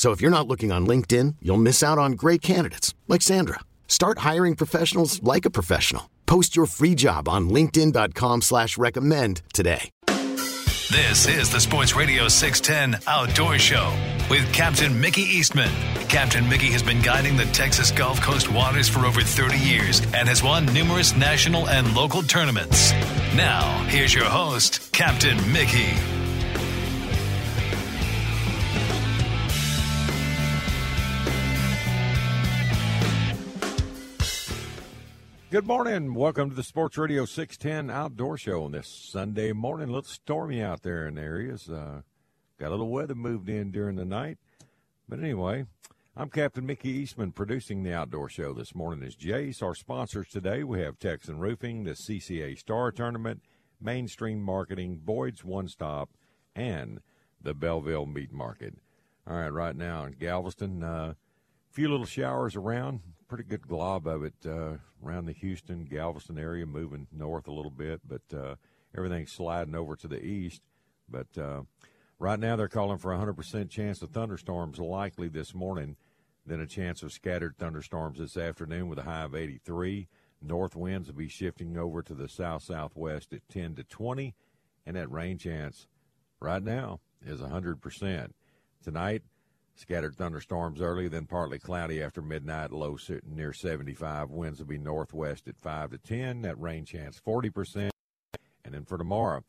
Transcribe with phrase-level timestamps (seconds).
[0.00, 3.60] So if you're not looking on LinkedIn, you'll miss out on great candidates like Sandra.
[3.86, 6.08] Start hiring professionals like a professional.
[6.24, 9.90] Post your free job on LinkedIn.com slash recommend today.
[10.06, 13.94] This is the Sports Radio 610 Outdoor Show
[14.30, 15.70] with Captain Mickey Eastman.
[16.08, 20.30] Captain Mickey has been guiding the Texas Gulf Coast waters for over 30 years and
[20.30, 22.92] has won numerous national and local tournaments.
[23.36, 25.92] Now, here's your host, Captain Mickey.
[35.50, 36.14] Good morning.
[36.14, 39.88] Welcome to the Sports Radio 610 Outdoor Show on this Sunday morning.
[39.88, 41.68] A little stormy out there in the areas.
[41.68, 42.02] Uh,
[42.56, 44.38] got a little weather moved in during the night.
[45.08, 45.66] But anyway,
[46.16, 49.60] I'm Captain Mickey Eastman producing the Outdoor Show this morning is Jace.
[49.60, 53.42] Our sponsors today, we have Texan Roofing, the CCA Star Tournament,
[53.80, 56.10] Mainstream Marketing, Boyd's One Stop,
[56.54, 57.00] and
[57.42, 58.74] the Belleville Meat Market.
[59.26, 61.14] All right, right now in Galveston, a uh,
[61.72, 64.72] few little showers around, pretty good glob of it uh,
[65.04, 68.56] around the Houston, Galveston area, moving north a little bit, but uh,
[68.96, 70.62] everything's sliding over to the east.
[71.08, 71.62] But uh,
[72.18, 75.94] right now, they're calling for a 100% chance of thunderstorms likely this morning,
[76.44, 80.08] then a chance of scattered thunderstorms this afternoon with a high of 83.
[80.42, 84.34] North winds will be shifting over to the south southwest at 10 to 20,
[84.84, 85.86] and that rain chance
[86.40, 88.32] right now is 100%.
[88.82, 89.22] Tonight,
[89.80, 94.28] Scattered thunderstorms early, then partly cloudy after midnight, low near 75.
[94.28, 96.42] Winds will be northwest at 5 to 10.
[96.42, 97.88] That rain chance 40%.
[98.62, 99.42] And then for tomorrow,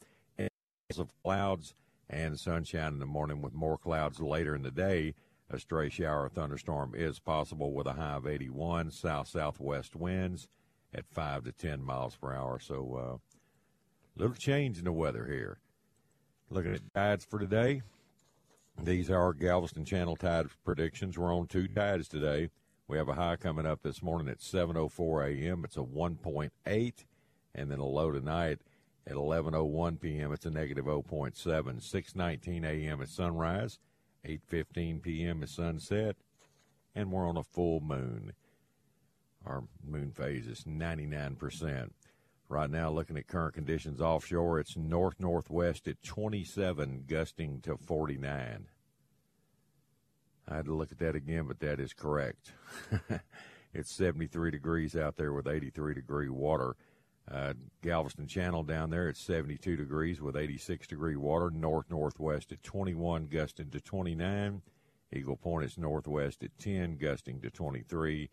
[0.97, 1.75] of clouds
[2.09, 5.15] and sunshine in the morning with more clouds later in the day.
[5.49, 8.91] A stray shower or thunderstorm is possible with a high of 81.
[8.91, 10.47] South southwest winds
[10.93, 12.57] at 5 to 10 miles per hour.
[12.57, 13.37] So, uh,
[14.15, 15.59] little change in the weather here.
[16.49, 17.81] Looking at guides for today.
[18.79, 21.17] These are Galveston Channel tide predictions.
[21.17, 22.49] We're on two tides today.
[22.87, 25.63] We have a high coming up this morning at 7:04 a.m.
[25.63, 27.05] It's a 1.8,
[27.53, 28.61] and then a low tonight
[29.05, 30.33] at 11:01 p.m.
[30.33, 31.33] It's a negative 0.7.
[31.35, 33.01] 6:19 a.m.
[33.01, 33.77] at sunrise,
[34.25, 35.43] 8:15 p.m.
[35.43, 36.15] at sunset,
[36.95, 38.33] and we're on a full moon.
[39.45, 41.93] Our moon phase is 99 percent.
[42.51, 48.67] Right now, looking at current conditions offshore, it's north northwest at 27, gusting to 49.
[50.49, 52.51] I had to look at that again, but that is correct.
[53.73, 56.75] it's 73 degrees out there with 83 degree water.
[57.31, 61.49] Uh, Galveston Channel down there it's 72 degrees with 86 degree water.
[61.51, 64.61] North northwest at 21, gusting to 29.
[65.13, 68.29] Eagle Point is northwest at 10, gusting to 23.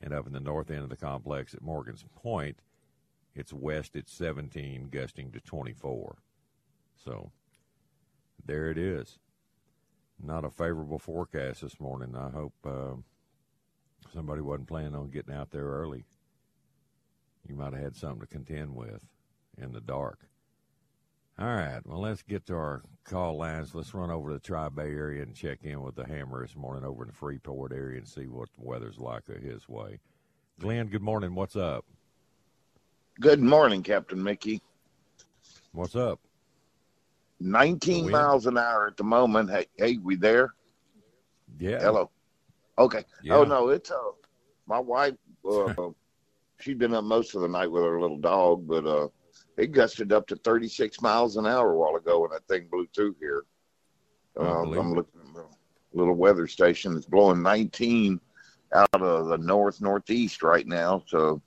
[0.00, 2.60] And up in the north end of the complex at Morgan's Point,
[3.34, 6.18] it's west at 17, gusting to 24.
[7.04, 7.30] So
[8.44, 9.18] there it is.
[10.22, 12.14] Not a favorable forecast this morning.
[12.14, 12.96] I hope uh,
[14.12, 16.04] somebody wasn't planning on getting out there early.
[17.48, 19.06] You might have had something to contend with
[19.56, 20.26] in the dark.
[21.38, 23.74] All right, well, let's get to our call lines.
[23.74, 26.54] Let's run over to the Tri Bay area and check in with the Hammer this
[26.54, 30.00] morning over in the Freeport area and see what the weather's like his way.
[30.58, 31.34] Glenn, good morning.
[31.34, 31.86] What's up?
[33.20, 34.62] Good morning, Captain Mickey.
[35.72, 36.20] What's up?
[37.40, 39.50] 19 miles an hour at the moment.
[39.50, 40.54] Hey, hey, we there?
[41.58, 41.80] Yeah.
[41.80, 42.10] Hello.
[42.78, 43.04] Okay.
[43.22, 43.36] Yeah.
[43.36, 43.98] Oh no, it's uh,
[44.66, 45.16] my wife.
[45.46, 45.90] Uh,
[46.60, 49.08] she'd been up most of the night with her little dog, but uh,
[49.58, 52.86] it gusted up to 36 miles an hour a while ago when that thing blew
[52.94, 53.44] through here.
[54.38, 55.44] Uh, I'm looking at the
[55.92, 56.96] little weather station.
[56.96, 58.18] It's blowing 19
[58.74, 61.02] out of the north northeast right now.
[61.06, 61.42] So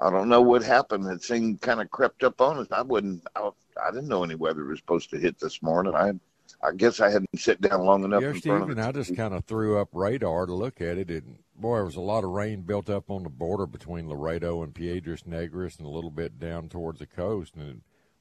[0.00, 1.04] I don't know what happened.
[1.06, 2.68] That thing kind of crept up on us.
[2.72, 3.22] I wouldn't.
[3.36, 3.50] I,
[3.84, 5.94] I didn't know any weather was supposed to hit this morning.
[5.94, 6.12] I,
[6.66, 8.22] I guess I hadn't sit down long enough.
[8.22, 11.10] Yeah, Stephen, I just kind of threw up radar to look at it.
[11.10, 14.62] And boy, there was a lot of rain built up on the border between Laredo
[14.62, 17.76] and Piedras Negras, and a little bit down towards the coast, and it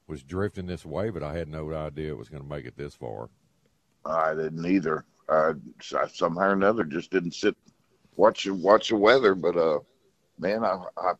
[0.08, 1.10] was drifting this way.
[1.10, 3.30] But I had no idea it was going to make it this far.
[4.06, 5.06] I didn't either.
[5.30, 5.54] I,
[5.98, 7.56] I somehow or another just didn't sit
[8.18, 9.34] watch watch the weather.
[9.34, 9.80] But uh,
[10.38, 11.14] man, I, I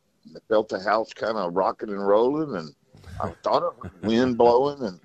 [0.48, 2.74] felt the house kind of rocking and rolling, and
[3.20, 5.00] I thought it was wind blowing, and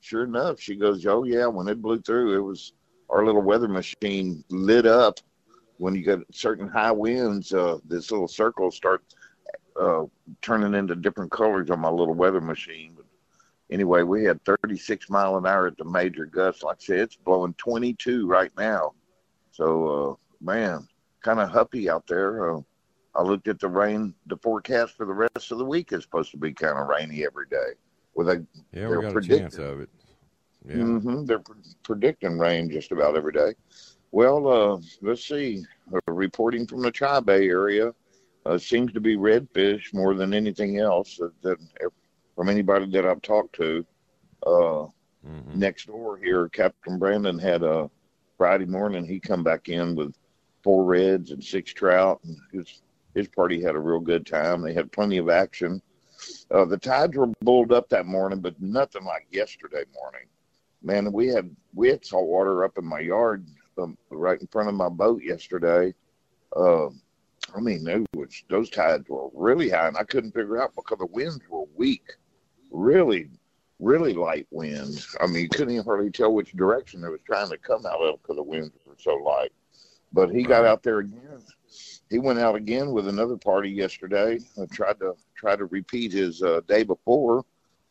[0.00, 2.72] sure enough, she goes, "Oh yeah." When it blew through, it was
[3.10, 5.18] our little weather machine lit up.
[5.78, 9.02] When you get certain high winds, uh, this little circle start
[9.80, 10.04] uh,
[10.40, 12.94] turning into different colors on my little weather machine.
[12.96, 13.04] But
[13.70, 16.62] anyway, we had 36 mile an hour at the major gusts.
[16.62, 18.92] Like I said, it's blowing 22 right now.
[19.52, 20.14] So, uh,
[20.44, 20.88] man,
[21.22, 22.56] kind of huppy out there.
[22.56, 22.60] Uh,
[23.16, 24.14] I looked at the rain.
[24.26, 27.24] The forecast for the rest of the week is supposed to be kind of rainy
[27.24, 27.72] every day.
[28.14, 29.90] With a yeah, we got a chance of it.
[30.66, 30.76] Yeah.
[30.76, 31.24] Mm-hmm.
[31.24, 33.54] They're pre- predicting rain just about every day.
[34.10, 35.64] Well, uh, let's see.
[35.92, 37.92] Uh, reporting from the Tri-Bay area
[38.44, 41.58] uh, seems to be redfish more than anything else that, that
[42.34, 43.84] from anybody that I've talked to.
[44.46, 44.86] Uh,
[45.26, 45.58] mm-hmm.
[45.58, 47.90] Next door here, Captain Brandon had a
[48.36, 49.04] Friday morning.
[49.06, 50.14] He come back in with
[50.62, 52.82] four reds and six trout, and his
[53.16, 54.60] his party had a real good time.
[54.60, 55.80] They had plenty of action.
[56.50, 60.28] Uh, the tides were bulled up that morning, but nothing like yesterday morning.
[60.82, 63.46] Man, we had we had salt water up in my yard,
[63.78, 65.94] um, right in front of my boat yesterday.
[66.54, 66.88] Uh,
[67.54, 71.06] I mean, was, those tides were really high, and I couldn't figure out because the
[71.06, 72.04] winds were weak,
[72.70, 73.30] really,
[73.78, 75.16] really light winds.
[75.20, 78.00] I mean, you couldn't even hardly tell which direction it was trying to come out
[78.00, 79.52] of because the winds were so light.
[80.12, 81.42] But he got out there again.
[82.08, 84.38] He went out again with another party yesterday.
[84.60, 87.44] I tried to try to repeat his uh, day before,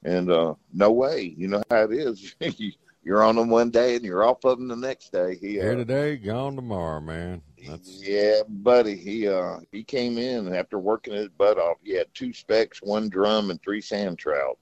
[0.03, 1.33] and uh, no way.
[1.37, 2.35] You know how it is.
[3.05, 5.37] you're on them one day and you're off of them the next day.
[5.39, 7.41] He, uh, Here today, gone tomorrow, man.
[7.67, 8.01] That's...
[8.03, 8.95] Yeah, buddy.
[8.95, 12.81] He uh he came in and after working his butt off, he had two specks,
[12.81, 14.57] one drum, and three sand trout,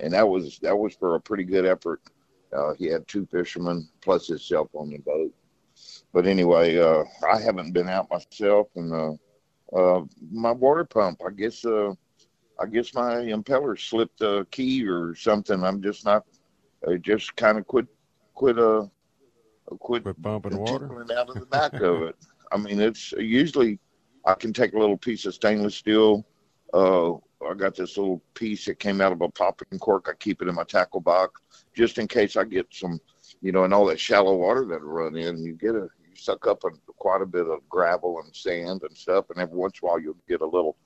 [0.00, 2.00] and that was that was for a pretty good effort.
[2.52, 5.32] Uh, he had two fishermen plus himself on the boat.
[6.12, 11.20] But anyway, uh, I haven't been out myself, and uh, uh, my water pump.
[11.26, 11.94] I guess uh,
[12.60, 15.62] I guess my impeller slipped a key or something.
[15.64, 16.24] I'm just not.
[16.86, 17.86] I just kind of quit
[18.34, 18.86] quit uh
[19.80, 22.16] quit, quit pumping water out of the back of it.
[22.50, 23.78] I mean, it's usually
[24.24, 26.26] I can take a little piece of stainless steel.
[26.74, 30.06] Uh, I got this little piece that came out of a popping cork.
[30.08, 31.40] I keep it in my tackle box
[31.74, 33.00] just in case I get some,
[33.40, 35.42] you know, and all that shallow water that run in.
[35.42, 35.88] You get a
[36.24, 39.78] suck up a, quite a bit of gravel and sand and stuff, and every once
[39.80, 40.76] in a while you'll get a little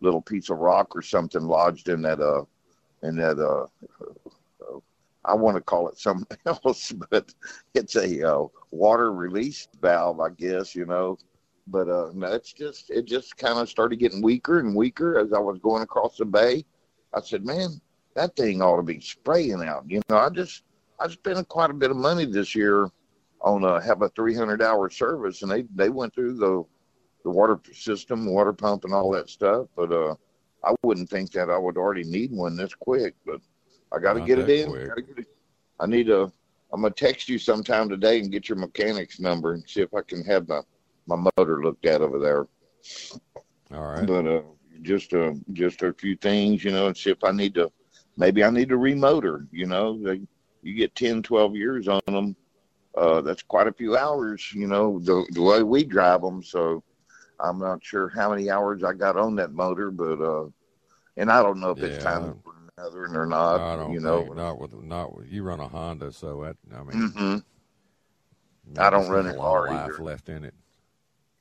[0.00, 2.44] little piece of rock or something lodged in that uh
[3.02, 3.66] in that uh
[5.26, 7.34] I want to call it something else, but
[7.74, 11.18] it's a uh, water release valve, I guess, you know.
[11.66, 15.32] But uh, no, it's just it just kind of started getting weaker and weaker as
[15.32, 16.64] I was going across the bay.
[17.12, 17.80] I said, man,
[18.14, 19.84] that thing ought to be spraying out.
[19.88, 20.62] You know, I just
[21.00, 22.88] I spent quite a bit of money this year
[23.40, 26.64] on uh, have a 300 hour service, and they they went through the
[27.24, 29.66] the water system, water pump, and all that stuff.
[29.76, 30.14] But uh,
[30.64, 33.14] I wouldn't think that I would already need one this quick.
[33.24, 33.40] But
[33.92, 34.72] I got to get it in.
[34.72, 35.26] Get it.
[35.80, 36.30] I need a.
[36.72, 40.02] I'm gonna text you sometime today and get your mechanic's number and see if I
[40.02, 40.60] can have my
[41.06, 42.46] my motor looked at over there.
[43.72, 44.06] All right.
[44.06, 44.42] But uh,
[44.82, 47.70] just a uh, just a few things, you know, and see if I need to.
[48.16, 49.46] Maybe I need to remotor.
[49.52, 50.22] You know, they,
[50.62, 52.34] you get 10, 12 years on them.
[52.96, 54.52] Uh, that's quite a few hours.
[54.54, 56.42] You know, the the way we drive them.
[56.42, 56.82] So
[57.38, 60.48] I'm not sure how many hours I got on that motor, but uh,
[61.16, 61.86] and I don't know if yeah.
[61.86, 63.60] it's time for another one or not.
[63.60, 66.56] I don't you know, think, not with not with you run a Honda, so that
[66.74, 68.80] I mean, mm-hmm.
[68.80, 70.02] I don't run it hard life either.
[70.02, 70.54] left in it.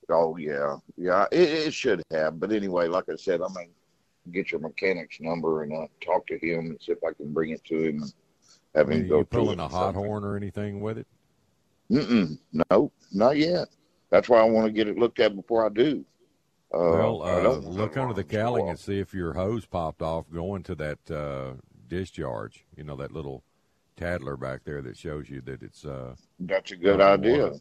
[0.10, 2.40] Oh yeah, yeah, it, it, should have.
[2.40, 3.68] But anyway, like I said, I'm gonna
[4.32, 7.52] get your mechanic's number and uh, talk to him and see if I can bring
[7.52, 8.04] it to him.
[8.04, 8.14] And
[8.76, 11.08] have him go you pulling a hot horn or anything with it?
[11.92, 12.38] Mm-mm,
[12.72, 13.68] no, not yet.
[14.10, 16.06] That's why I want to get it looked at before I do.
[16.74, 20.64] Uh, well, uh, look under the cowling and see if your hose popped off going
[20.64, 21.54] to that uh,
[21.88, 22.66] discharge.
[22.76, 23.44] You know that little
[23.96, 25.86] tattler back there that shows you that it's.
[25.86, 27.44] Uh, That's a good idea.
[27.44, 27.60] Water.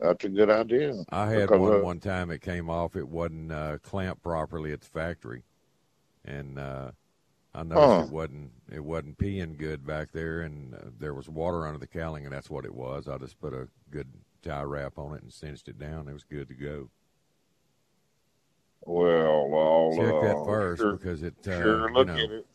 [0.00, 1.04] That's a good idea.
[1.10, 2.30] I had because, one uh, one time.
[2.30, 2.96] It came off.
[2.96, 5.44] It wasn't uh, clamped properly at the factory,
[6.24, 6.90] and uh,
[7.54, 11.66] I noticed it wasn't it wasn't peeing good back there, and uh, there was water
[11.66, 13.08] under the cowling, and that's what it was.
[13.08, 14.08] I just put a good
[14.42, 16.08] tie wrap on it and cinched it down.
[16.08, 16.88] It was good to go.
[18.84, 21.34] Well, I'll check that uh, first sure, because it.
[21.46, 22.46] Uh, sure, look you know, at it.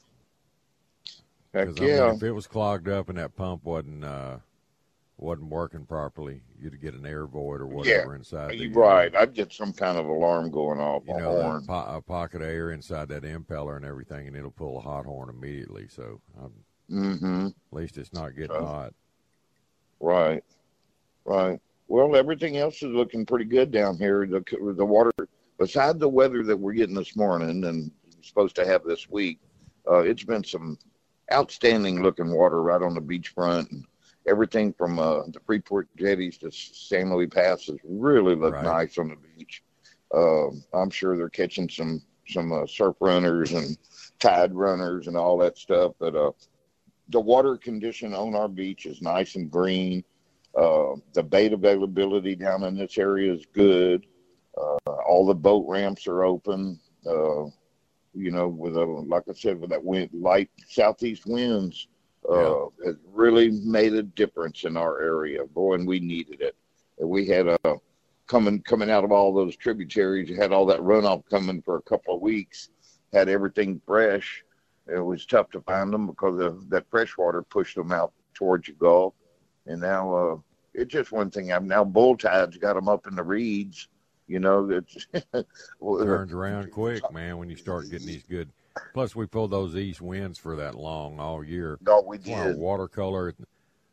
[1.54, 2.04] Heck yeah!
[2.04, 4.38] I mean, if it was clogged up and that pump wasn't uh,
[5.18, 8.52] wasn't working properly, you'd get an air void or whatever inside.
[8.52, 9.16] The, right.
[9.16, 11.04] I'd get some kind of alarm going off.
[11.08, 11.66] You a know, horn.
[11.66, 15.06] po- a pocket of air inside that impeller and everything, and it'll pull a hot
[15.06, 15.88] horn immediately.
[15.90, 16.22] So
[16.90, 17.48] Mm-hmm.
[17.48, 18.94] at least it's not getting So- hot.
[20.00, 20.44] Right.
[21.26, 21.60] Right.
[21.90, 24.28] Well, everything else is looking pretty good down here.
[24.28, 24.44] The
[24.76, 25.12] the water,
[25.58, 29.40] beside the weather that we're getting this morning and supposed to have this week,
[29.90, 30.78] uh, it's been some
[31.34, 33.72] outstanding looking water right on the beachfront.
[33.72, 33.86] And
[34.28, 38.64] everything from uh, the Freeport jetties to San Luis Pass has really looked Right.
[38.64, 39.64] nice on the beach.
[40.14, 43.78] Uh, I'm sure they're catching some some uh, surf runners and
[44.20, 45.94] tide runners and all that stuff.
[46.00, 46.32] But uh,
[47.10, 50.04] the water condition on our beach is nice and green.
[50.56, 54.06] Uh, the bait availability down in this area is good.
[54.58, 56.80] Uh, all the boat ramps are open.
[57.06, 57.46] Uh,
[58.14, 61.88] you know, with a like I said, with that wind, light southeast winds,
[62.30, 65.46] uh, has really made a difference in our area.
[65.46, 66.56] Boy, and we needed it.
[67.00, 67.58] And we had a
[68.28, 70.30] coming coming out of all those tributaries.
[70.30, 72.70] You had all that runoff coming for a couple of weeks.
[73.14, 74.44] Had everything fresh.
[74.88, 78.68] It was tough to find them because of that fresh water pushed them out towards
[78.68, 79.14] the Gulf.
[79.66, 80.38] And now uh,
[80.74, 81.52] it's just one thing.
[81.52, 83.90] I'm now bull tides got them up in the reeds.
[84.28, 85.08] You know, it's
[85.80, 88.50] well, Turns around quick, man, when you start getting these good.
[88.94, 91.78] Plus, we pulled those east winds for that long all year.
[91.82, 92.58] No, we That's why our did.
[92.60, 93.34] watercolor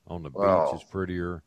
[0.07, 0.75] on the beach Oh.
[0.77, 1.43] is prettier.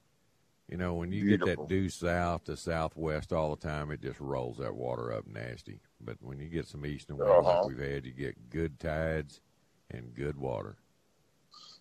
[0.70, 4.20] You know, when you get that due south to southwest all the time, it just
[4.20, 5.80] rolls that water up nasty.
[6.02, 7.60] But when you get some eastern winds Uh-huh.
[7.62, 9.40] like we've had, you get good tides
[9.92, 10.76] and good water.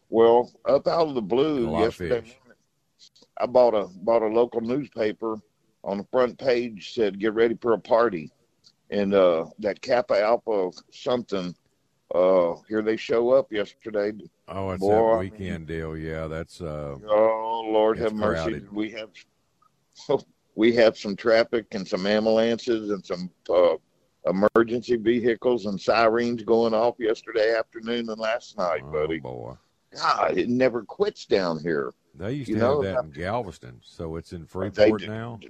[0.08, 2.32] Well, up out of the blue a yesterday, morning,
[3.38, 5.36] I bought a bought a local newspaper.
[5.82, 8.32] On the front page said, "Get ready for a party,"
[8.90, 11.54] and uh, that Kappa Alpha something.
[12.14, 14.12] Uh, here they show up yesterday.
[14.46, 15.96] Oh, it's Boy, that weekend deal.
[15.96, 18.42] Yeah, that's uh, Oh Lord, have mercy!
[18.42, 18.72] crowded.
[18.72, 19.10] We have
[20.54, 23.74] we have some traffic and some ambulances and some uh,
[24.26, 29.18] emergency vehicles and sirens going off yesterday afternoon and last night, oh buddy.
[29.18, 29.54] boy.
[29.94, 31.92] God, it never quits down here.
[32.14, 35.40] They used You to know, have that in Galveston, so it's in Freeport now.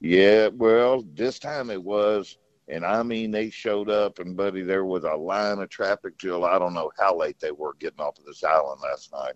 [0.00, 4.84] Yeah, well, this time it was, and I mean, they showed up, and buddy, there
[4.84, 8.18] was a line of traffic till I don't know how late they were getting off
[8.18, 9.34] of this island last night,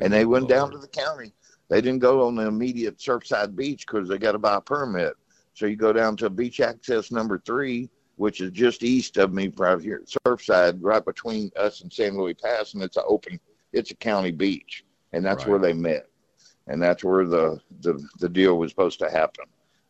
[0.00, 1.32] and they Good went down to the county.
[1.68, 5.14] They didn't go on the immediate Surfside Beach because they got to buy a permit.
[5.54, 9.52] So you go down to beach access number three, which is just east of me,
[9.56, 13.38] right here, Surfside, right between us and San Luis Pass, and it's a open,
[13.72, 15.50] it's a county beach, and that's Right.
[15.50, 16.06] where they met,
[16.66, 19.44] and that's where the the the deal was supposed to happen.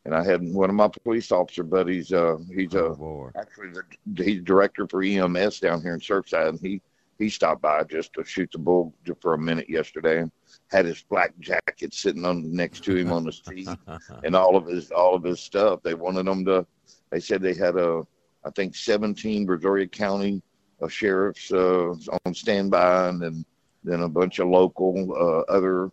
[0.04, 2.12] And I had one of my police officer buddies.
[2.12, 3.30] Uh, he's Oh a boy.
[3.36, 6.80] actually the, he's director for EMS down here in Surfside, and he
[7.18, 10.32] he stopped by just to shoot the bull for a minute yesterday, and
[10.70, 13.68] had his black jacket sitting on next to him on the seat,
[14.24, 15.82] and all of his all of his stuff.
[15.82, 16.66] They wanted him to.
[17.10, 18.02] They said they had a,
[18.44, 20.40] I think, 17 Brazoria County
[20.80, 21.92] uh, sheriffs uh,
[22.24, 23.44] on standby, and then
[23.84, 25.90] then a bunch of local uh, other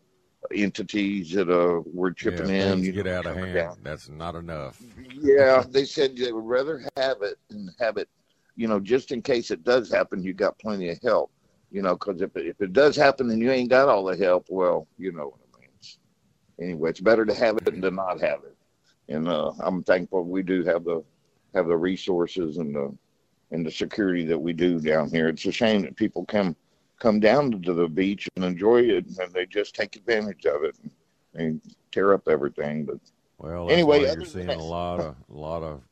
[0.54, 2.84] entities that uh, were chipping yeah, in.
[2.84, 3.54] you get know, out of hand.
[3.54, 4.82] down That's not enough.
[5.22, 8.10] yeah, they said they would rather have it and have it,
[8.56, 11.32] you know, just in case it does happen, you got plenty of help,
[11.72, 14.16] you know, because if it, if it does happen and you ain't got all the
[14.18, 16.00] help, well, you know what it means.
[16.62, 18.56] Anyway, it's better to have it than to not have it,
[19.10, 21.04] and uh, I'm thankful we do have the
[21.54, 22.96] have the resources and the
[23.52, 25.30] and the security that we do down here.
[25.30, 26.56] It's a shame that people come
[27.00, 30.76] come down to the beach and enjoy it, and they just take advantage of it
[30.82, 30.92] and,
[31.34, 31.62] and
[31.92, 32.98] tear up everything, but.
[33.40, 35.84] Well, Anyway, you're seeing that- a lot of a lot of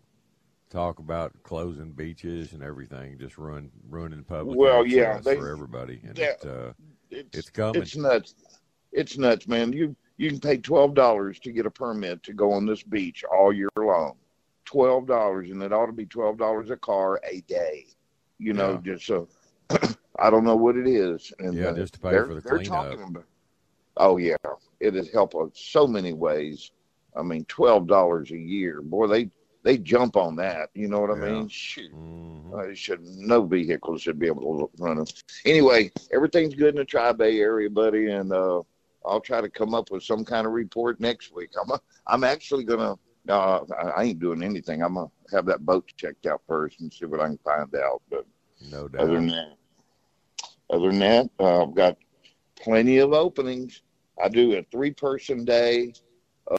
[0.72, 6.02] talk about closing beaches and everything, just ruin ruining public Well, yeah, they- for everybody,
[6.08, 6.32] and Yeah.
[6.42, 6.74] it, uh,
[7.12, 7.84] it's It's coming.
[7.84, 8.34] It's nuts.
[8.92, 9.74] It's nuts, man.
[9.74, 13.24] You you can pay twelve dollars to get a permit to go on this beach
[13.26, 14.18] all year long.
[14.64, 17.86] Twelve dollars, and it ought to be twelve dollars a car a day.
[18.40, 19.28] You know, just so
[20.20, 21.34] I don't know what it is.
[21.40, 22.68] And Yeah, uh, just to pay they're- for the cleanup.
[22.92, 23.26] talking about-
[23.98, 24.36] Oh yeah,
[24.82, 26.72] it has helped us so many ways.
[27.16, 29.08] I mean, twelve dollars a year, boy.
[29.08, 29.30] They
[29.64, 30.70] they jump on that.
[30.74, 31.48] You know what I mean?
[31.48, 31.92] Shoot.
[31.94, 32.54] mhm.
[32.72, 35.06] Uh, should no vehicles should be able to run them.
[35.46, 38.62] Anyway, everything's good in the Tri Bay area, buddy, and uh,
[39.06, 41.52] I'll try to come up with some kind of report next week.
[41.62, 42.96] I'm a, I'm actually gonna.
[43.28, 44.84] No, I, I ain't doing anything.
[44.84, 48.02] I'm gonna have that boat checked out first and see what I can find out.
[48.10, 48.26] But
[48.72, 49.02] no doubt.
[49.04, 49.58] other than that,
[50.70, 51.98] other than that, uh, I've got
[52.56, 53.82] plenty of openings.
[54.24, 55.94] I do a three person day,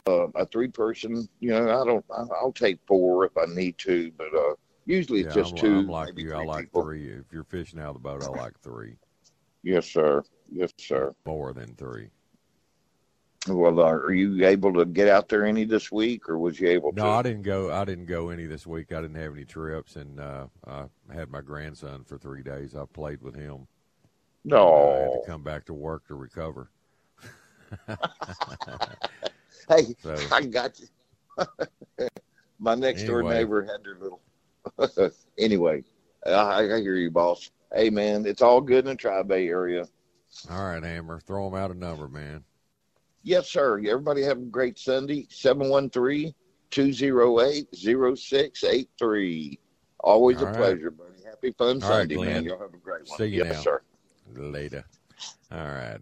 [0.07, 1.27] uh, a three person.
[1.39, 2.05] You know, I don't.
[2.09, 4.53] I'll take four if I need to, but uh,
[4.85, 6.33] usually it's Yeah, just I'm, 2 I'm like you.
[6.33, 6.83] I like people.
[6.83, 7.07] three.
[7.07, 8.97] If you're fishing out of the boat, I like three.
[9.63, 10.23] Yes, sir.
[10.51, 11.13] Yes, sir.
[11.25, 12.09] More than three.
[13.49, 16.69] Well, uh, are you able to get out there any this week, or was you
[16.69, 17.09] able no, to?
[17.09, 17.71] No, I didn't go.
[17.73, 18.91] I didn't go any this week.
[18.91, 22.75] I didn't have any trips, and uh, I had my grandson for three days.
[22.75, 23.67] I played with him.
[24.43, 26.69] No, uh, I had to come back to work to recover.
[29.69, 30.87] hey, So- I got you.
[32.59, 34.21] my next door neighbor had their little.
[35.37, 35.83] anyway,
[36.25, 37.51] I, I hear you, boss.
[37.73, 39.87] Hey, man, it's all good in the Tri Bay area.
[40.49, 42.43] All right, Hammer, throw him out a number, man.
[43.27, 43.77] Yes, sir.
[43.79, 45.27] Everybody have a great Sunday.
[45.29, 46.33] 713
[46.71, 49.59] 208 0683.
[49.99, 50.55] Always All a right.
[50.55, 51.25] pleasure, buddy.
[51.25, 52.45] Happy fun All right, Sunday, man.
[52.45, 53.17] Y'all have a great one.
[53.17, 53.61] See you yes, now.
[53.61, 53.81] sir.
[54.33, 54.85] Later.
[55.51, 55.97] All right.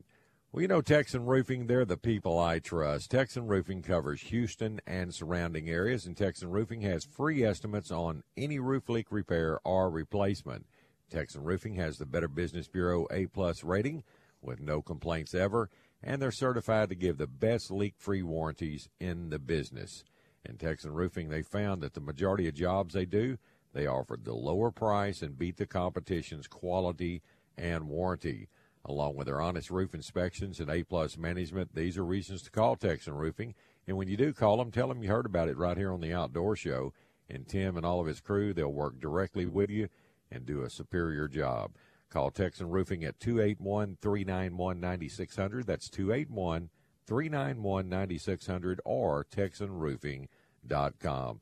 [0.52, 3.10] Well, you know, Texan Roofing, they're the people I trust.
[3.10, 8.60] Texan Roofing covers Houston and surrounding areas, and Texan Roofing has free estimates on any
[8.60, 10.68] roof leak repair or replacement.
[11.10, 14.04] Texan Roofing has the Better Business Bureau A plus rating
[14.46, 15.72] with no complaints ever,
[16.06, 20.04] and they're certified to give the best leak free warranties in the business.
[20.48, 23.38] In Texan Roofing, they found that the majority of jobs they do,
[23.74, 27.24] they offered the lower price and beat the competition's quality
[27.58, 28.48] and warranty.
[28.86, 32.76] Along with their honest roof inspections and A plus management, these are reasons to call
[32.76, 33.56] Texan Roofing.
[33.88, 36.02] And when you do call them, tell them you heard about it right here on
[36.02, 36.94] the Outdoor Show.
[37.28, 39.90] And Tim and all of his crew, they'll work directly with you
[40.32, 41.72] and do a superior job.
[42.16, 45.68] Call Texan Roofing at 281 391 9600.
[45.68, 46.70] That's 281
[47.06, 51.42] 391 9600 or TexanRoofing.com.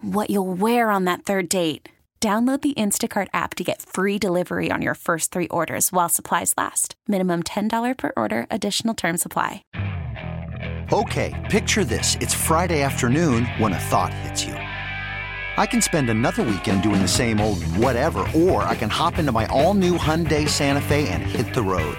[0.00, 1.88] what you'll wear on that third date.
[2.20, 6.52] Download the Instacart app to get free delivery on your first three orders while supplies
[6.58, 6.96] last.
[7.06, 9.62] Minimum $10 per order, additional term supply.
[10.92, 12.16] Okay, picture this.
[12.16, 14.54] It's Friday afternoon when a thought hits you.
[14.54, 19.30] I can spend another weekend doing the same old whatever, or I can hop into
[19.30, 21.98] my all new Hyundai Santa Fe and hit the road.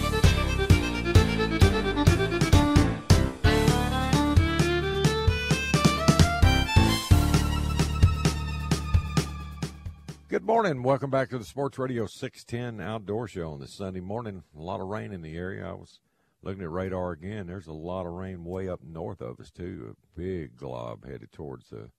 [10.41, 10.81] Good morning.
[10.81, 14.41] Welcome back to the Sports Radio 610 Outdoor Show on this Sunday morning.
[14.57, 15.69] A lot of rain in the area.
[15.69, 15.99] I was
[16.41, 17.45] looking at radar again.
[17.45, 19.95] There's a lot of rain way up north of us, too.
[19.95, 21.91] A big glob headed towards the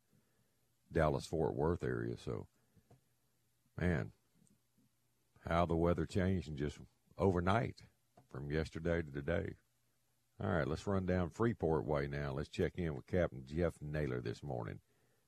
[0.90, 2.16] Dallas Fort Worth area.
[2.18, 2.48] So,
[3.80, 4.10] man,
[5.48, 6.78] how the weather changed in just
[7.16, 7.76] overnight
[8.32, 9.54] from yesterday to today.
[10.42, 12.32] All right, let's run down Freeport Way now.
[12.32, 14.80] Let's check in with Captain Jeff Naylor this morning.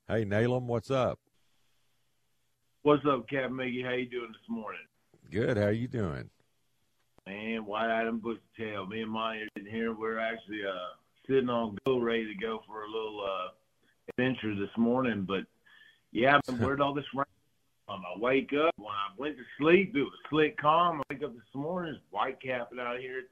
[0.08, 1.20] Hey, Nalum, what's up?
[2.84, 3.82] What's up, Captain Mickey?
[3.82, 4.82] How you doing this morning?
[5.30, 5.56] Good.
[5.56, 6.28] How you doing?
[7.26, 8.84] Man, white item bush tail.
[8.86, 9.94] Me and mine are in here.
[9.94, 10.92] We're actually uh,
[11.26, 13.48] sitting on go, ready to go for a little uh,
[14.10, 15.24] adventure this morning.
[15.26, 15.44] But
[16.12, 17.24] yeah, I've been where'd all this rain
[17.86, 18.02] from?
[18.04, 19.96] I wake up when I went to sleep.
[19.96, 21.00] It was slick calm.
[21.00, 23.22] I wake up this morning, it's white capping out here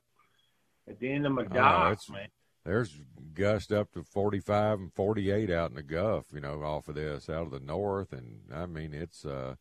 [0.89, 2.29] at the end of my Oh, dock, man.
[2.65, 2.95] There's
[3.35, 7.29] gust up to 45 and 48 out in the Gulf, you know, off of this,
[7.29, 8.13] out of the north.
[8.13, 9.57] And I mean, it's, uh,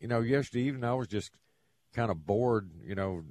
[0.00, 1.32] you know, yesterday evening I was just
[1.92, 3.22] kind of bored, you know,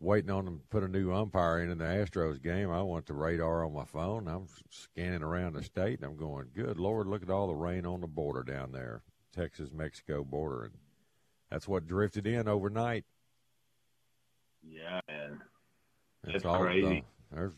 [0.00, 2.70] waiting on them to put a new umpire in in the Astros game.
[2.70, 4.26] I went to radar on my phone.
[4.26, 7.86] I'm scanning around the state and I'm going, good Lord, look at all the rain
[7.86, 9.02] on the border down there,
[9.34, 10.64] Texas Mexico border.
[10.64, 10.74] And
[11.50, 13.04] that's what drifted in overnight.
[14.62, 15.40] Yeah, man.
[16.24, 16.82] It's That's all crazy.
[16.82, 17.54] The, there's,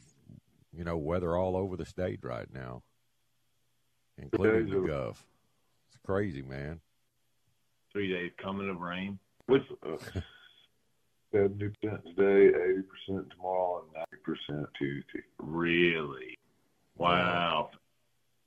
[0.72, 2.82] you know, weather all over the state right now.
[4.18, 5.26] including the Gulf.
[5.88, 6.80] It's crazy, man.
[7.92, 9.18] Three days coming of rain.
[9.46, 9.96] What's uh,
[11.32, 15.24] seventy percent today, eighty percent tomorrow, and ninety percent Tuesday.
[15.38, 16.38] Really?
[16.96, 17.70] Wow.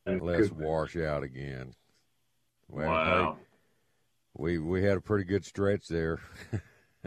[0.05, 1.73] And let's wash out again.
[2.69, 3.37] Well, wow.
[3.37, 3.43] Hey,
[4.37, 6.19] we we had a pretty good stretch there.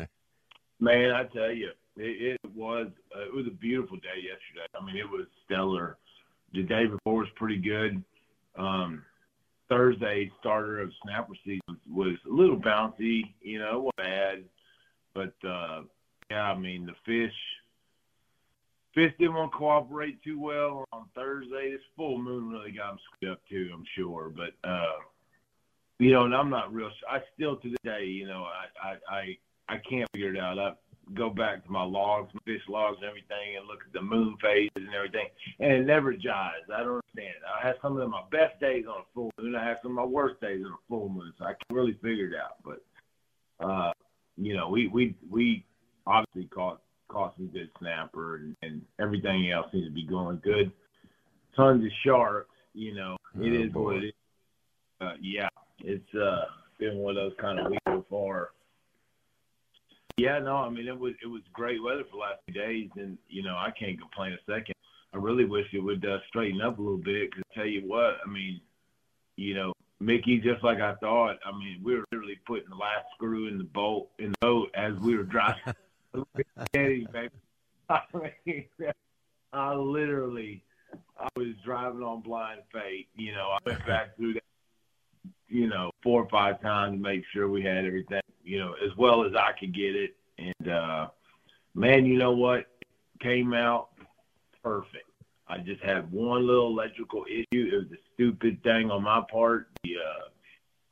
[0.80, 4.66] Man, I tell you, it, it was uh, it was a beautiful day yesterday.
[4.74, 5.96] I mean, it was stellar.
[6.52, 8.02] The day before was pretty good.
[8.58, 9.02] Um,
[9.68, 14.44] Thursday starter of snapper season was, was a little bouncy, you know, wasn't bad,
[15.14, 15.82] but uh,
[16.30, 17.32] yeah, I mean the fish
[18.94, 21.70] fish didn't want to cooperate too well on Thursday.
[21.70, 24.98] This full moon really got them screwed up too, I'm sure, but uh,
[26.00, 26.90] you know, and I'm not real.
[27.08, 30.58] I still to this day, you know, I I I, I can't figure it out.
[30.58, 30.72] I
[31.14, 34.36] go back to my logs, my fish logs, and everything, and look at the moon
[34.40, 35.26] phases and everything,
[35.58, 36.70] and it never jives.
[36.72, 37.34] I don't understand.
[37.46, 39.54] I have some of my best days on a full moon.
[39.56, 41.94] I have some of my worst days on a full moon, so I can't really
[42.02, 42.56] figure it out.
[42.64, 43.92] But uh,
[44.36, 45.64] you know, we we we
[46.06, 50.70] obviously caught caught some good snapper, and, and everything else seems to be going good.
[51.56, 52.54] Tons of sharks.
[52.72, 53.82] You know, it Oh, is boy.
[53.82, 54.12] what it is.
[55.00, 55.48] Uh, yeah,
[55.80, 56.44] it's uh,
[56.78, 58.50] been one of those kind of weeks so far.
[60.20, 62.90] Yeah, no, I mean it was it was great weather for the last few days,
[62.96, 64.74] and you know I can't complain a second.
[65.14, 67.34] I really wish it would uh, straighten up a little bit.
[67.34, 68.60] Cause tell you what, I mean,
[69.36, 71.38] you know, Mickey, just like I thought.
[71.42, 74.68] I mean, we were literally putting the last screw in the bolt in the boat
[74.74, 75.74] as we were driving.
[76.74, 77.06] Baby.
[77.88, 78.00] I
[78.44, 78.66] mean,
[79.54, 80.62] I literally,
[81.18, 83.06] I was driving on blind faith.
[83.16, 84.42] You know, I went back through that,
[85.50, 88.96] you know, four or five times to make sure we had everything, you know, as
[88.96, 90.16] well as I could get it.
[90.38, 91.08] And uh,
[91.74, 92.66] man, you know what?
[93.20, 93.90] Came out
[94.62, 95.04] perfect.
[95.48, 97.70] I just had one little electrical issue.
[97.72, 99.68] It was a stupid thing on my part.
[99.82, 100.28] The uh,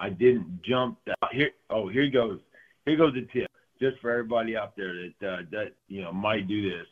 [0.01, 1.51] I didn't jump that here.
[1.71, 2.41] Oh, here goes.
[2.85, 6.49] Here goes the tip, just for everybody out there that uh, that you know might
[6.49, 6.87] do this.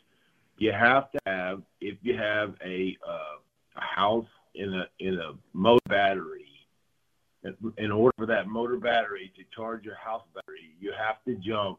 [0.59, 3.39] You have to have if you have a uh,
[3.77, 6.46] a house in a in a motor battery.
[7.79, 11.79] In order for that motor battery to charge your house battery, you have to jump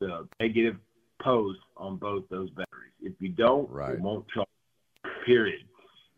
[0.00, 0.76] the negative
[1.22, 2.92] post on both those batteries.
[3.02, 3.94] If you don't, Right.
[3.94, 4.46] it won't charge.
[5.24, 5.62] Period.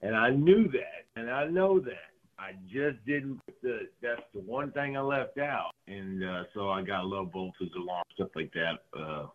[0.02, 2.10] And I knew that, and I know that.
[2.38, 3.40] I just didn't.
[3.46, 7.06] Put the that's the one thing I left out, and uh, so I got a
[7.06, 9.26] low voltage alarm stuff like that uh,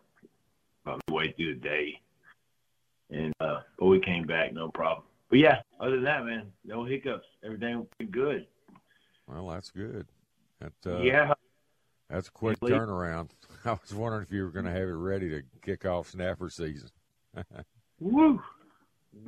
[0.86, 2.00] on the way through the day.
[3.10, 5.04] And uh, but we came back, no problem.
[5.28, 7.26] But yeah, other than that, man, no hiccups.
[7.44, 8.46] Everything good.
[9.26, 10.06] Well, that's good.
[10.60, 11.32] That, uh, yeah,
[12.08, 13.30] that's a quick turnaround.
[13.64, 16.50] I was wondering if you were going to have it ready to kick off snapper
[16.50, 16.90] season.
[18.00, 18.40] woo.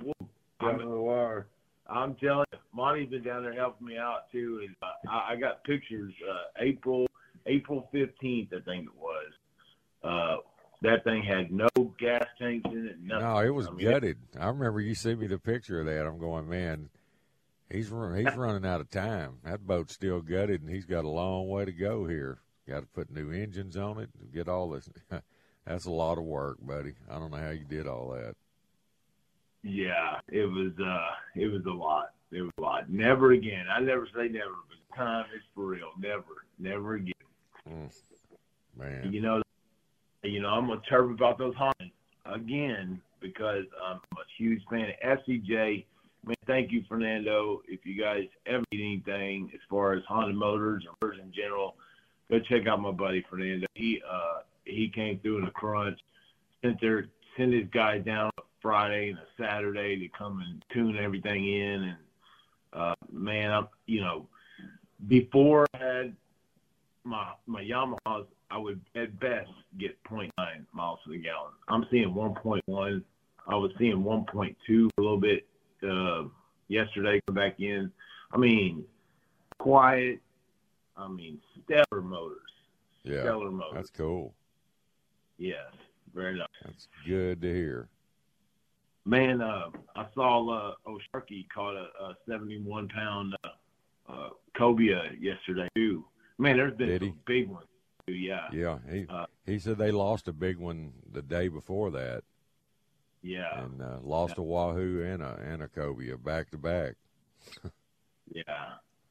[0.03, 0.13] woo.
[0.61, 1.47] I'm, to the wire.
[1.89, 4.61] I'm telling you, Monty's been down there helping me out too.
[4.67, 6.13] And uh, I, I got pictures.
[6.29, 7.07] Uh, April
[7.47, 9.33] April 15th, I think it was.
[10.03, 10.37] Uh,
[10.83, 12.97] that thing had no gas tanks in it.
[13.03, 13.25] Nothing.
[13.25, 14.19] No, it was I mean, gutted.
[14.39, 16.07] I remember you sent me the picture of that.
[16.07, 16.91] I'm going, man,
[17.71, 19.39] he's run, he's running out of time.
[19.45, 22.39] That boat's still gutted, and he's got a long way to go here.
[22.69, 24.11] Got to put new engines on it.
[24.21, 24.89] and Get all this.
[25.67, 26.95] That's a lot of work, buddy.
[27.11, 28.35] I don't know how you did all that.
[29.63, 32.13] Yeah, it was uh it was a lot.
[32.31, 32.89] It was a lot.
[32.89, 33.67] Never again.
[33.69, 35.91] I never say never, but time is for real.
[35.99, 37.13] Never, never again.
[38.77, 39.43] Man, You know,
[40.23, 41.91] you know, I'm gonna chirp about those Hondas
[42.27, 45.85] again because I'm a huge fan of FCJ.
[46.27, 47.63] Man, thank you, Fernando.
[47.69, 51.77] If you guys ever need anything as far as Honda motors or motors in general,
[52.29, 53.67] go check out my buddy Fernando.
[53.75, 55.99] He uh he came through in a crunch,
[56.63, 60.97] sent their sent his guys down a Friday and a Saturday to come and tune
[60.97, 61.97] everything in and
[62.73, 64.27] uh man, I'm you know,
[65.07, 66.17] before I had
[67.05, 70.31] my my Yamahas, I would at best get 0.9
[70.73, 71.53] miles to the gallon.
[71.69, 73.03] I'm seeing 1.1.
[73.49, 75.47] I was seeing 1.2 a little bit
[75.83, 76.25] uh,
[76.69, 77.21] yesterday.
[77.27, 77.91] Come back in.
[78.33, 78.85] I mean,
[79.59, 80.21] quiet.
[80.97, 82.39] I mean, stellar motors.
[83.03, 83.75] yeah, Stellar motors.
[83.75, 84.35] that's cool.
[85.39, 85.67] Yes,
[86.15, 86.47] very nice.
[86.65, 87.89] That's good to hear.
[89.05, 93.49] Man, uh, I saw uh, Osharky caught a, a 71 pound uh,
[94.11, 96.05] uh, cobia yesterday too.
[96.39, 97.15] Man, there's been Did some he?
[97.27, 97.67] big ones
[98.07, 98.15] too.
[98.15, 102.25] Yeah, Yeah, he Uh, he said they lost a big one the day before that,
[103.27, 106.95] yeah, and uh, lost a wahoo and a and a cobia back to back.
[108.33, 108.43] yeah.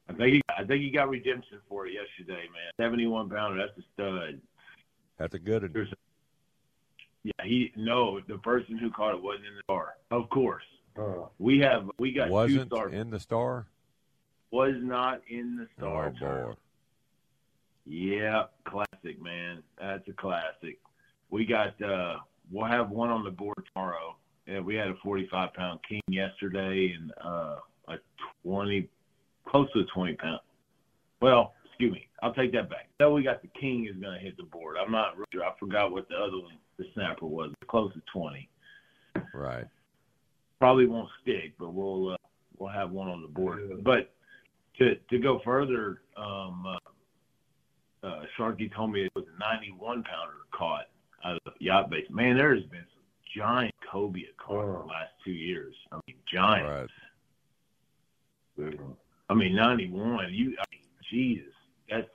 [0.08, 2.72] I think he, I think he got redemption for it yesterday, man.
[2.80, 4.40] 71 pounder, that's a stud.
[5.18, 5.72] That's a good one.
[5.74, 5.92] There's
[7.24, 9.96] Yeah, he no, the person who caught it wasn't in the star.
[10.12, 10.64] Of course,
[10.96, 12.94] Uh, we have we got Wasn't stars.
[12.94, 13.66] in the star.
[14.52, 16.54] was not in the star Oh, boy.
[17.88, 19.64] Yeah, classic, man.
[19.80, 20.80] That's a classic.
[21.32, 22.18] We got uh
[22.52, 24.16] we'll have one on the board tomorrow.
[24.48, 27.96] Yeah, we had a forty five pound king yesterday and uh a
[28.44, 28.90] twenty
[29.48, 30.40] close to a twenty pound.
[31.22, 32.90] Well, excuse me, I'll take that back.
[33.00, 34.78] So we got the king is gonna hit the board.
[34.80, 35.44] I'm not really sure.
[35.44, 37.52] I forgot what the other one the snapper was.
[37.68, 38.50] Close to twenty.
[39.34, 39.66] Right.
[40.60, 42.18] Probably won't stick, but we'll uh,
[42.58, 43.60] we'll have one on the board.
[43.70, 43.76] Yeah.
[43.84, 44.14] But
[44.78, 50.34] to to go further, um, uh, uh, Sharky told me it was a 91 pounder
[50.52, 50.86] caught
[51.26, 52.06] out of the yacht base.
[52.10, 53.04] Man, there has been some
[53.36, 54.86] giant cobia caught in the Oh.
[54.88, 55.76] last two years.
[55.92, 56.90] I mean, giant.
[58.58, 58.80] Right.
[59.30, 60.34] I mean, 91.
[60.34, 61.54] You, I mean, Jesus,
[61.90, 62.08] that's.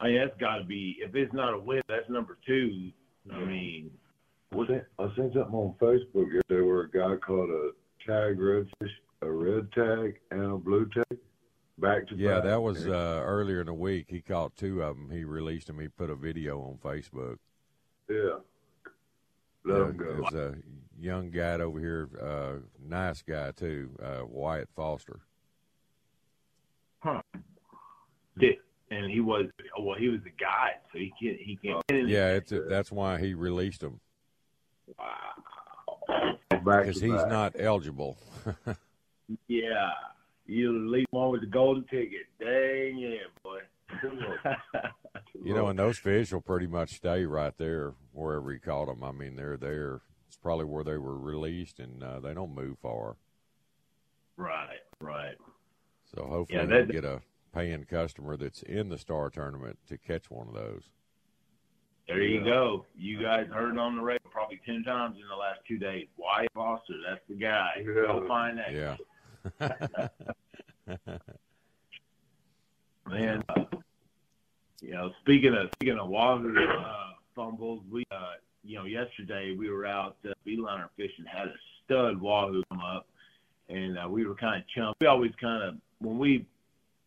[0.00, 0.96] I mean, that's got to be.
[1.00, 2.92] If it's not a win, that's number two.
[3.32, 3.90] I mean,
[4.52, 7.70] I seen, I seen something on Facebook yesterday where a guy caught a
[8.06, 8.90] tag redfish,
[9.22, 11.18] a red tag, and a blue tag
[11.78, 12.44] back to Yeah, back.
[12.44, 14.06] that was uh, earlier in the week.
[14.08, 15.10] He caught two of them.
[15.10, 15.78] He released them.
[15.80, 17.38] He put a video on Facebook.
[18.08, 18.16] Yeah.
[19.64, 20.28] Let Yeah, him go.
[20.30, 20.54] There's a
[20.98, 22.54] young guy over here, uh,
[22.86, 25.20] nice guy too, uh, Wyatt Foster.
[27.00, 27.20] huh?
[28.38, 28.56] Did,
[28.90, 29.46] and he was
[29.80, 29.96] well.
[29.98, 31.38] He was a guide, so he can't.
[31.40, 31.84] He can't.
[31.88, 34.00] get in Yeah, it's that's why he released him.
[34.98, 36.38] Wow.
[36.50, 37.28] Because he's back.
[37.28, 38.16] not eligible.
[39.46, 39.90] Yeah.
[40.46, 42.22] You leave one with the golden ticket.
[42.40, 43.58] Dang yeah, boy.
[45.44, 49.04] You know, and those fish will pretty much stay right there wherever he caught them.
[49.04, 50.00] I mean, they're there.
[50.26, 53.16] It's probably where they were released, and uh, they don't move far.
[54.36, 55.36] right, right.
[56.14, 57.20] So hopefully Yeah, they'll get a
[57.54, 60.82] paying customer that's in the star tournament to catch one of those.
[62.08, 62.44] There you Yeah.
[62.46, 62.86] go.
[62.96, 66.08] You guys heard it on the radio probably ten times in the last two days.
[66.16, 67.70] Wyatt Foster, that's the guy.
[67.78, 67.84] Yeah.
[67.84, 68.72] Go find that.
[69.60, 70.08] Yeah.
[73.08, 73.64] Man, uh,
[74.80, 79.70] you know, speaking of speaking of wahoo uh, fumbles, we uh, you know yesterday we
[79.70, 83.06] were out uh, beeliner fishing, had a stud wahoo come up,
[83.68, 84.94] and uh, we were kind of chum.
[85.00, 86.46] We always kind of when we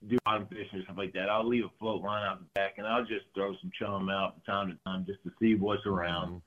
[0.09, 2.75] do bottom fishing and stuff like that, I'll leave a float line out the back,
[2.77, 5.85] and I'll just throw some chum out from time to time just to see what's
[5.85, 6.41] around.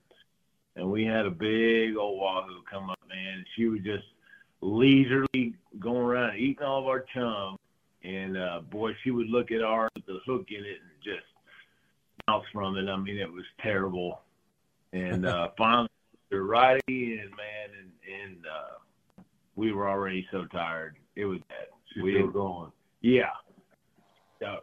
[0.75, 3.35] And we had a big old wahoo come up, man.
[3.35, 4.03] And she was just
[4.61, 7.57] leisurely going around eating all of our chum.
[8.05, 11.25] And uh, boy, she would look at ours with the hook in it and just
[12.27, 12.87] bounce from it.
[12.89, 14.21] I mean, it was terrible.
[14.93, 15.89] And uh, finally,
[16.29, 17.91] we were right in, man, and
[18.23, 19.23] and uh,
[19.55, 20.97] we were already so tired.
[21.15, 21.67] It was bad.
[21.93, 22.71] She's we still going.
[23.01, 23.31] yeah.
[24.39, 24.57] So,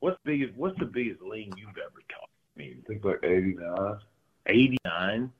[0.00, 0.58] what's the biggest?
[0.58, 2.30] What's the biggest ling you've ever caught?
[2.56, 3.98] I mean, I think like 89.
[4.46, 5.30] 89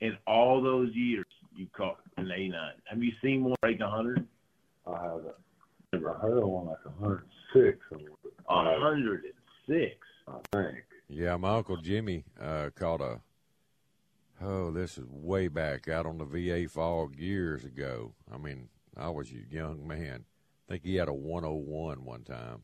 [0.00, 4.26] in all those years you caught an 89 have you seen one break 100
[4.86, 5.34] I haven't.
[5.92, 7.78] Never heard of one like 106.
[7.90, 7.98] or
[8.46, 9.96] 106
[10.28, 10.78] I think.
[11.08, 13.20] Yeah, my uncle Jimmy uh, caught a.
[14.40, 18.14] Oh, this is way back out on the VA fog years ago.
[18.32, 20.24] I mean, I was a young man.
[20.68, 22.62] I think he had a 101 one time.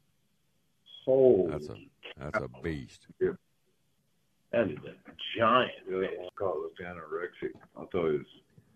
[1.04, 1.50] Holy.
[1.50, 1.76] That's a
[2.18, 3.06] that's a beast.
[3.20, 6.18] that is a giant Yeah, that fish.
[6.18, 7.52] one called was anorexic.
[7.76, 8.26] I thought it was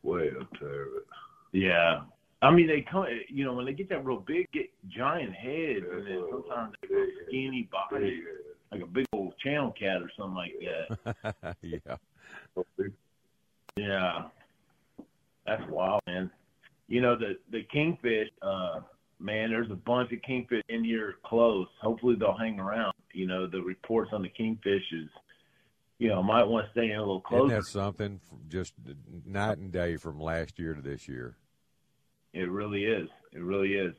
[0.02, 1.04] way up there, but
[1.52, 2.00] yeah
[2.42, 5.84] i mean they come you know when they get that real big get giant heads
[5.90, 8.22] and then sometimes they got skinny bodies
[8.70, 11.96] like a big old channel cat or something like that yeah.
[13.76, 14.24] Yeah,
[15.46, 16.30] that's wild, man.
[16.88, 18.80] You know the the kingfish, uh,
[19.18, 19.50] man.
[19.50, 21.66] There's a bunch of kingfish in here close.
[21.80, 22.92] Hopefully they'll hang around.
[23.14, 25.08] You know the reports on the kingfish is,
[25.98, 27.46] you know, might want to stay in a little closer.
[27.46, 28.20] Isn't that something?
[28.48, 28.74] Just
[29.24, 31.36] night and day from last year to this year.
[32.32, 33.08] It really is.
[33.32, 33.94] It really is.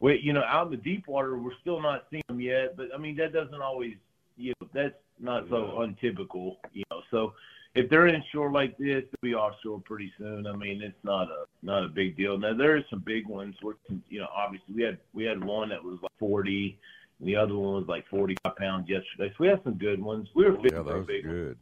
[0.00, 2.76] Wait, you know, out in the deep water, we're still not seeing them yet.
[2.76, 3.94] But I mean, that doesn't always,
[4.36, 6.58] you know, that's not so untypical.
[6.72, 7.34] You know, so
[7.74, 10.46] if they're inshore like this, they'll be offshore pretty soon.
[10.46, 12.38] I mean, it's not a not a big deal.
[12.38, 13.56] Now there are some big ones.
[13.62, 13.74] We're,
[14.08, 16.78] you know, obviously we had we had one that was like 40,
[17.18, 19.30] and the other one was like 45 pounds yesterday.
[19.30, 20.28] So we had some good ones.
[20.34, 21.34] We were fishing Yeah, for a those are big one.
[21.34, 21.58] good.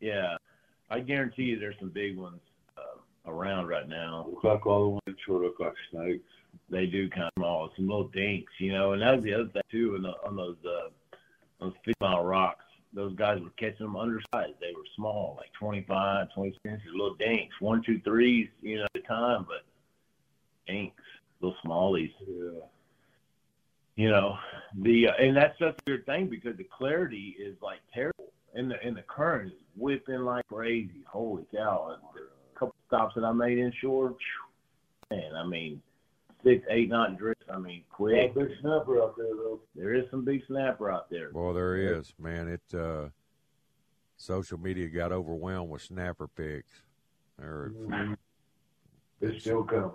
[0.00, 0.36] Yeah,
[0.90, 2.40] I guarantee you, there's some big ones
[3.26, 4.26] around right now.
[4.30, 6.24] Look like all the ones that sure look like snakes.
[6.70, 8.92] they do kind of small, some little dinks, you know.
[8.92, 10.88] And that was the other thing too, on, the, on those uh,
[11.60, 12.64] those 50 mile rocks.
[12.92, 14.54] Those guys were catching them undersized.
[14.60, 19.00] They were small, like 25, 26 inches, little dinks, one, two, threes, you know, at
[19.02, 19.64] a time, but
[20.68, 21.02] dinks,
[21.40, 22.12] little smallies.
[22.20, 22.60] Yeah.
[23.96, 24.36] You know,
[24.80, 28.70] the uh, and that's such a weird thing because the clarity is like terrible, and
[28.70, 31.04] the and the current is whipping like crazy.
[31.06, 31.90] Holy cow!
[31.92, 32.20] And couple
[32.94, 34.10] stops that I made inshore,
[35.10, 35.82] phew, man, I mean,
[36.44, 37.42] six, eight knot drift.
[37.52, 38.34] I mean, quick.
[38.34, 39.60] Big snapper out there though.
[39.74, 41.30] There is some big snapper out there.
[41.32, 42.48] Well, there is, man.
[42.48, 43.08] It uh,
[44.16, 46.70] social media got overwhelmed with snapper pics.
[47.38, 48.14] There, Mm-hmm.
[49.20, 49.90] It's still coming.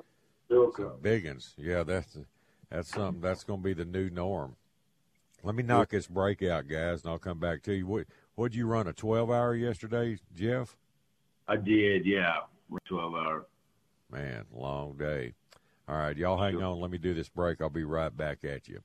[0.46, 1.00] Still some coming.
[1.02, 1.54] big ones.
[1.58, 2.18] Yeah, that's
[2.70, 4.56] that's something that's going to be the new norm.
[5.44, 7.86] Let me knock this break out, guys, and I'll come back to you.
[7.88, 10.76] What would you run a twelve hour yesterday, Jeff?
[11.48, 12.38] I did, yeah.
[12.88, 13.46] Twelve hour.
[14.12, 15.34] Man, long day.
[15.88, 16.80] All right, y'all hang on.
[16.80, 17.62] Let me do this break.
[17.62, 18.82] I'll be right back at you.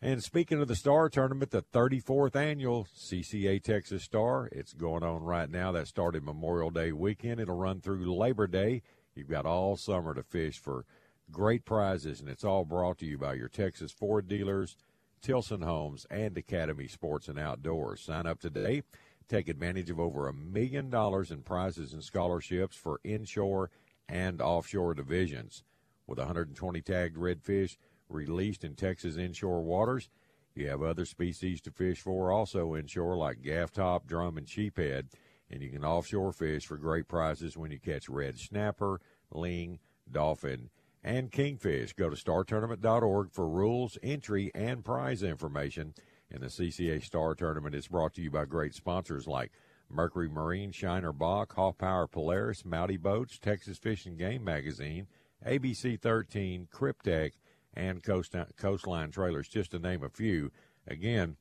[0.00, 5.22] And speaking of the Star Tournament, the 34th annual CCA Texas Star, it's going on
[5.22, 5.72] right now.
[5.72, 7.40] That started Memorial Day weekend.
[7.40, 8.82] It'll run through Labor Day.
[9.14, 10.84] You've got all summer to fish for
[11.30, 14.76] great prizes, and it's all brought to you by your Texas Ford dealers,
[15.22, 18.02] Tilson Homes, and Academy Sports and Outdoors.
[18.02, 18.82] Sign up today.
[19.28, 23.70] Take advantage of over a million dollars in prizes and scholarships for inshore
[24.08, 25.62] and offshore divisions.
[26.06, 27.76] With 120 tagged redfish
[28.08, 30.10] released in Texas inshore waters,
[30.54, 35.06] you have other species to fish for also inshore, like gaff top, drum, and sheephead.
[35.50, 39.00] And you can offshore fish for great prizes when you catch red snapper,
[39.32, 39.78] ling,
[40.10, 40.70] dolphin,
[41.02, 41.92] and kingfish.
[41.92, 45.94] Go to startournament.org for rules, entry, and prize information.
[46.34, 49.52] And the CCA Star Tournament is brought to you by great sponsors like
[49.88, 55.06] Mercury Marine, Shiner Bock, Hoff Power Polaris, Mouty Boats, Texas Fish and Game Magazine,
[55.46, 57.34] ABC 13, Kryptek,
[57.72, 60.50] and Coast, Coastline Trailers, just to name a few.
[60.88, 61.36] Again,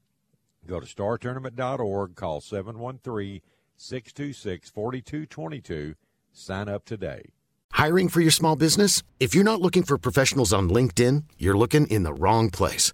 [0.68, 3.42] go to startournament.org, call 713
[3.76, 5.96] 626 4222,
[6.32, 7.32] sign up today.
[7.72, 9.02] Hiring for your small business?
[9.20, 12.94] If you're not looking for professionals on LinkedIn, you're looking in the wrong place.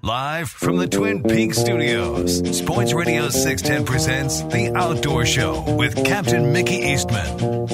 [0.00, 6.52] Live from the Twin Peaks studios, Sports Radio 610 presents The Outdoor Show with Captain
[6.52, 7.66] Mickey Eastman.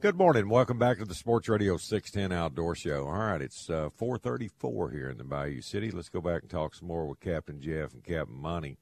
[0.00, 0.50] Good morning.
[0.50, 3.06] Welcome back to the Sports Radio 610 Outdoor Show.
[3.06, 5.90] All right, it's uh, 434 here in the Bayou City.
[5.90, 8.76] Let's go back and talk some more with Captain Jeff and Captain Monty.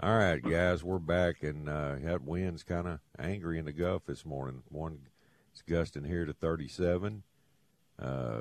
[0.00, 4.04] All right, guys, we're back, and uh, that wind's kind of angry in the Gulf
[4.06, 4.64] this morning.
[4.68, 4.98] One
[5.54, 7.22] it's gusting here to 37.
[8.02, 8.40] Uh,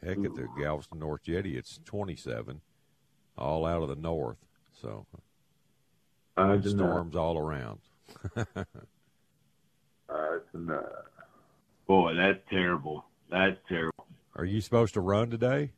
[0.00, 2.60] heck, at the Galveston North Jetty, it's 27,
[3.36, 4.38] all out of the north.
[4.80, 5.04] So
[6.70, 7.80] storms all around.
[11.88, 13.04] Boy, that's terrible.
[13.28, 14.06] That's terrible.
[14.36, 15.72] Are you supposed to run today?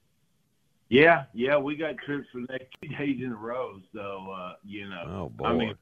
[0.91, 3.81] Yeah, yeah, we got trips for the next two days in a row.
[3.95, 5.45] So, uh, you know, Oh boy.
[5.47, 5.74] I mean,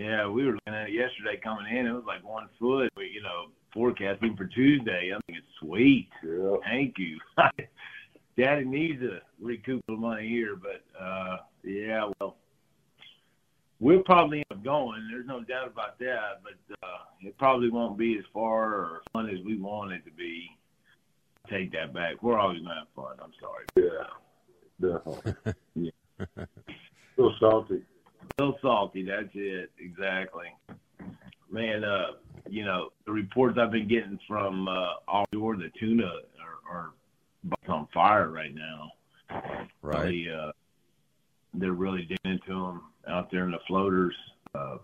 [0.00, 1.86] yeah, we were looking at it yesterday coming in.
[1.86, 2.90] It was like one foot.
[2.96, 5.10] We, you know, forecasting for Tuesday.
[5.14, 6.08] I'm thinking, sweet.
[6.24, 6.56] Yeah.
[6.64, 7.18] Thank you.
[8.38, 12.36] Daddy needs to recoup the money here, but uh, yeah, well,
[13.78, 15.06] we'll probably end up going.
[15.10, 19.28] There's no doubt about that, but uh, it probably won't be as far or fun
[19.28, 20.48] as we want it to be.
[21.50, 22.22] Take that back.
[22.22, 23.16] We're always gonna have fun.
[23.22, 23.66] I'm sorry.
[23.76, 25.34] Yeah, definitely.
[26.36, 26.44] yeah.
[27.18, 27.82] little salty.
[28.38, 29.04] Little salty.
[29.04, 29.70] That's it.
[29.78, 30.46] Exactly.
[31.50, 32.12] Man, uh,
[32.48, 36.10] you know the reports I've been getting from uh, offshore, the tuna
[36.70, 36.92] are, are
[37.68, 38.92] on fire right now.
[39.82, 40.04] Right.
[40.04, 40.52] Really, uh,
[41.54, 44.14] they're really digging into them out there in the floaters.
[44.54, 44.78] Uh,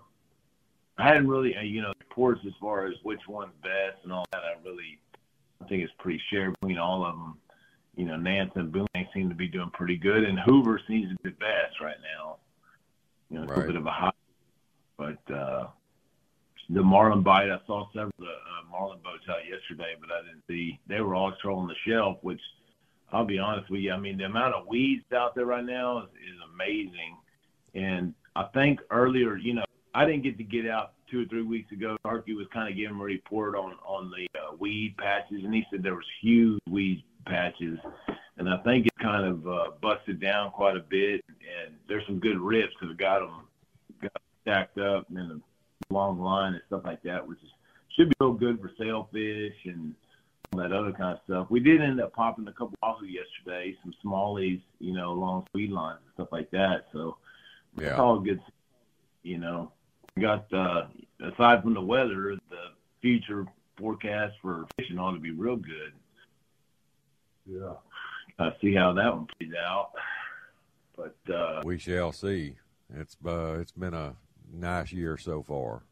[0.99, 4.25] I hadn't really, uh, you know, reports as far as which one's best and all
[4.33, 4.43] that.
[4.43, 4.99] I really,
[5.63, 7.37] I think it's pretty shared between all of them.
[7.97, 11.17] You know, Nance and Boone seem to be doing pretty good, and Hoover seems to
[11.23, 12.37] be the best right now.
[13.31, 13.65] You know, it's Right.
[13.65, 14.17] a bit of a hot,
[14.97, 15.67] but uh,
[16.71, 17.51] the marlin bite.
[17.51, 20.79] I saw several of the uh, marlin boats out yesterday, but I didn't see.
[20.87, 22.41] They were all trolling the shelf, which
[23.13, 23.93] I'll be honest with you.
[23.93, 27.17] I mean, the amount of weeds out there right now is, is amazing.
[27.75, 29.65] And I think earlier, you know,
[29.95, 31.97] I didn't get to get out two or three weeks ago.
[32.01, 35.65] Starkey was kind of giving a report on on the uh, weed patches, and he
[35.71, 37.79] said there was huge weed patches,
[38.39, 41.25] and I think it kind of uh, busted down quite a bit.
[41.29, 43.47] And there's some good rips that have got them
[44.03, 45.43] got stacked up and in
[45.91, 47.51] a long line and stuff like that, which is
[47.97, 49.95] should be real good for sailfish and
[50.53, 51.47] all that other kind of stuff.
[51.49, 55.71] We did end up popping a couple off yesterday, some smallies, you know, along speed
[55.71, 56.87] lines and stuff like that.
[56.93, 57.17] So
[57.79, 58.41] it's all good.
[59.23, 59.73] You know,
[60.15, 60.87] we got uh,
[61.21, 63.47] aside from the weather, the future
[63.79, 65.93] forecast for fishing ought to be real good.
[67.47, 67.75] Yeah.
[68.39, 69.91] I see how that one plays out.
[70.97, 72.57] But uh, We shall see.
[72.95, 74.15] It's uh, it's been a
[74.53, 75.83] nice year so far.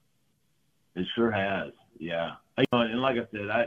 [0.95, 1.73] It sure has.
[1.99, 2.33] Yeah.
[2.59, 3.67] You know, and like I said, I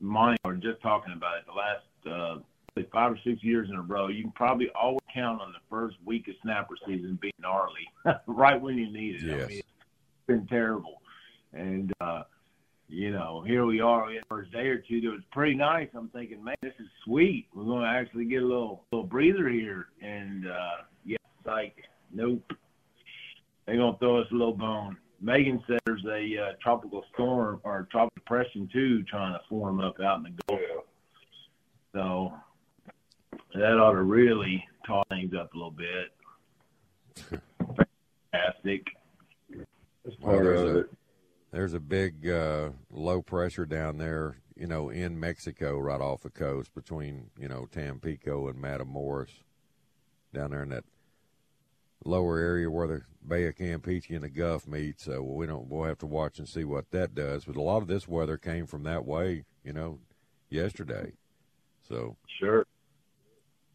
[0.00, 1.44] Monty were just talking about it.
[1.46, 2.42] The last
[2.78, 5.58] uh, five or six years in a row, you can probably always count on the
[5.70, 7.88] first week of snapper season being gnarly,
[8.26, 9.32] right when you need it.
[9.32, 9.48] I Yes.
[9.48, 11.00] mean, it's been terrible,
[11.52, 12.22] and uh,
[12.88, 14.06] you know, here we are.
[14.06, 15.88] We had the first day or two that was pretty nice.
[15.94, 17.48] I'm thinking, man, this is sweet.
[17.54, 21.76] We're going to actually get a little little breather here, and uh, yeah, it's like
[22.12, 22.42] nope
[23.66, 24.96] they're gonna throw us a little bone.
[25.20, 29.98] Megan said there's a uh, tropical storm or tropical depression too trying to form up
[30.00, 30.60] out in the Gulf.
[31.92, 32.32] So
[33.54, 37.40] that ought to really tall things up a little bit.
[38.32, 38.86] Fantastic.
[40.20, 40.84] Well, there's a,
[41.56, 46.28] there's a big uh, low pressure down there, you know, in Mexico, right off the
[46.28, 49.30] coast between you know Tampico and Matamoros,
[50.34, 50.84] down there in that
[52.04, 55.00] lower area where the Bay of Campeche and the Gulf meet.
[55.00, 55.66] So we don't.
[55.66, 57.46] We'll have to watch and see what that does.
[57.46, 59.98] But a lot of this weather came from that way, you know,
[60.50, 61.12] yesterday.
[61.88, 62.66] So Sure.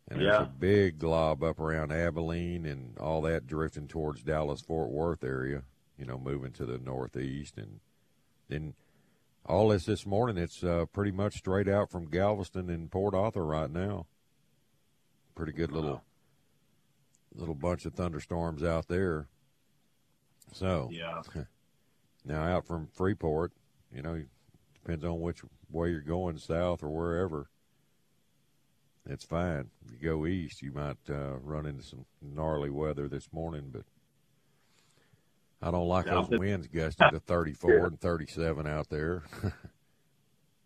[0.08, 4.92] and there's a big glob up around Abilene and all that drifting towards Dallas Fort
[4.92, 5.64] Worth area,
[6.02, 7.58] you know, moving to the northeast.
[7.58, 7.80] And
[8.50, 8.74] then
[9.46, 13.46] all this this morning, it's uh, pretty much straight out from Galveston and Port Arthur
[13.46, 14.08] right now.
[15.36, 16.04] Pretty good little
[17.36, 19.28] little bunch of thunderstorms out there.
[20.52, 21.22] So Yeah.
[22.26, 23.54] now out from Freeport,
[23.94, 24.24] you know,
[24.74, 27.48] depends on which way you're going, south or wherever.
[29.08, 29.70] It's fine.
[29.86, 33.84] If you go east, you might uh, run into some gnarly weather this morning, but
[35.62, 39.24] I don't like those winds gusting to 34 and 37 out there.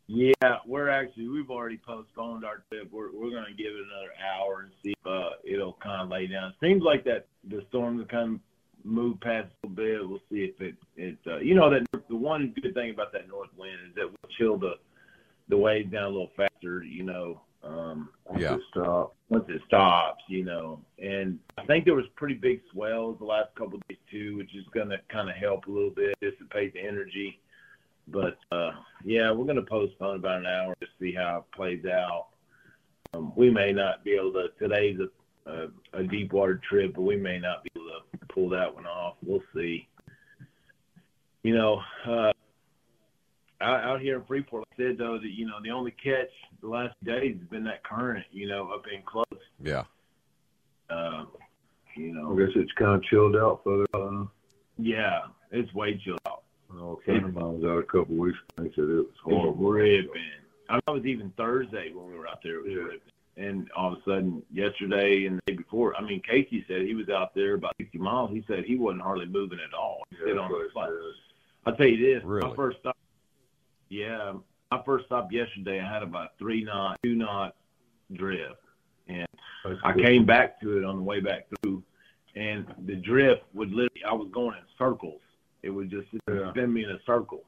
[0.07, 2.91] Yeah, we're actually we've already postponed our trip.
[2.91, 6.27] We're we're gonna give it another hour and see if uh, it'll kind of lay
[6.27, 6.53] down.
[6.61, 8.39] Seems like that the storm will kind of
[8.85, 10.07] move past a little bit.
[10.07, 13.27] We'll see if it it uh, you know that the one good thing about that
[13.27, 14.73] north wind is that will chill the
[15.49, 16.83] the waves down a little faster.
[16.83, 18.55] You know, um, once Yeah.
[18.55, 19.15] it stops.
[19.29, 23.53] Once it stops, you know, and I think there was pretty big swells the last
[23.55, 26.81] couple of days too, which is gonna kind of help a little bit dissipate the
[26.81, 27.39] energy.
[28.07, 28.71] But uh,
[29.03, 32.27] yeah, we're going to postpone about an hour to see how it plays out.
[33.15, 34.49] Um, we may not be able to.
[34.59, 38.47] Today's a, a, a deep water trip, but we may not be able to pull
[38.49, 39.15] that one off.
[39.25, 39.87] We'll see.
[41.41, 42.31] You know, uh,
[43.61, 46.29] out, out here in Freeport, I said though that you know the only catch
[46.61, 48.25] the last days has been that current.
[48.31, 49.25] You know, up in close.
[49.61, 49.83] yeah.
[50.89, 51.25] Uh,
[51.95, 54.13] you know, I guess it's kind of chilled out further out.
[54.13, 54.25] huh?
[54.77, 56.43] yeah, it's way chilled out.
[56.77, 58.67] Oh, a friend of mine was out a couple of weeks ago.
[58.67, 59.71] He said it was horrible.
[59.71, 60.09] ripping.
[60.69, 62.57] I mean, it was even Thursday when we were out there.
[62.57, 62.99] It was ripping.
[63.37, 66.95] And all of a sudden, yesterday and the day before, I mean, Casey said he
[66.95, 68.31] was out there about 60 miles.
[68.31, 70.03] He said he wasn't hardly moving at all.
[70.09, 70.89] He Yeah, stayed on the that's spot.
[70.89, 71.15] what it is.
[71.65, 72.23] I'll tell you this.
[72.25, 72.49] Really?
[72.49, 72.94] My first stop.
[73.89, 74.33] Yeah,
[74.71, 77.55] my first stop yesterday, I had about three knot, two knot
[78.13, 78.59] drift,
[79.07, 79.27] and
[79.63, 81.83] That's I came back to it on the way back through,
[82.35, 84.03] and the drift would literally.
[84.07, 85.21] I was going in circles.
[85.63, 86.49] It would just Yeah.
[86.51, 87.43] spin me in a circle.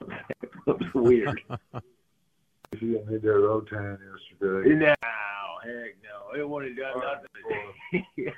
[0.42, 1.40] it was weird.
[2.78, 3.98] You didn't need that Rhodan
[4.38, 4.74] yesterday.
[4.74, 4.88] no,
[5.64, 6.38] heck no.
[6.38, 7.02] It wouldn't have done
[7.92, 8.06] nothing.
[8.16, 8.30] yeah.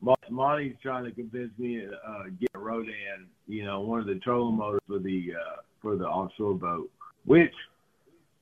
[0.00, 4.06] Mon- Monty's trying to convince me to uh, get a Rhodan, you know, one of
[4.06, 6.90] the trolling motors for the uh, for the offshore boat.
[7.24, 7.54] Which,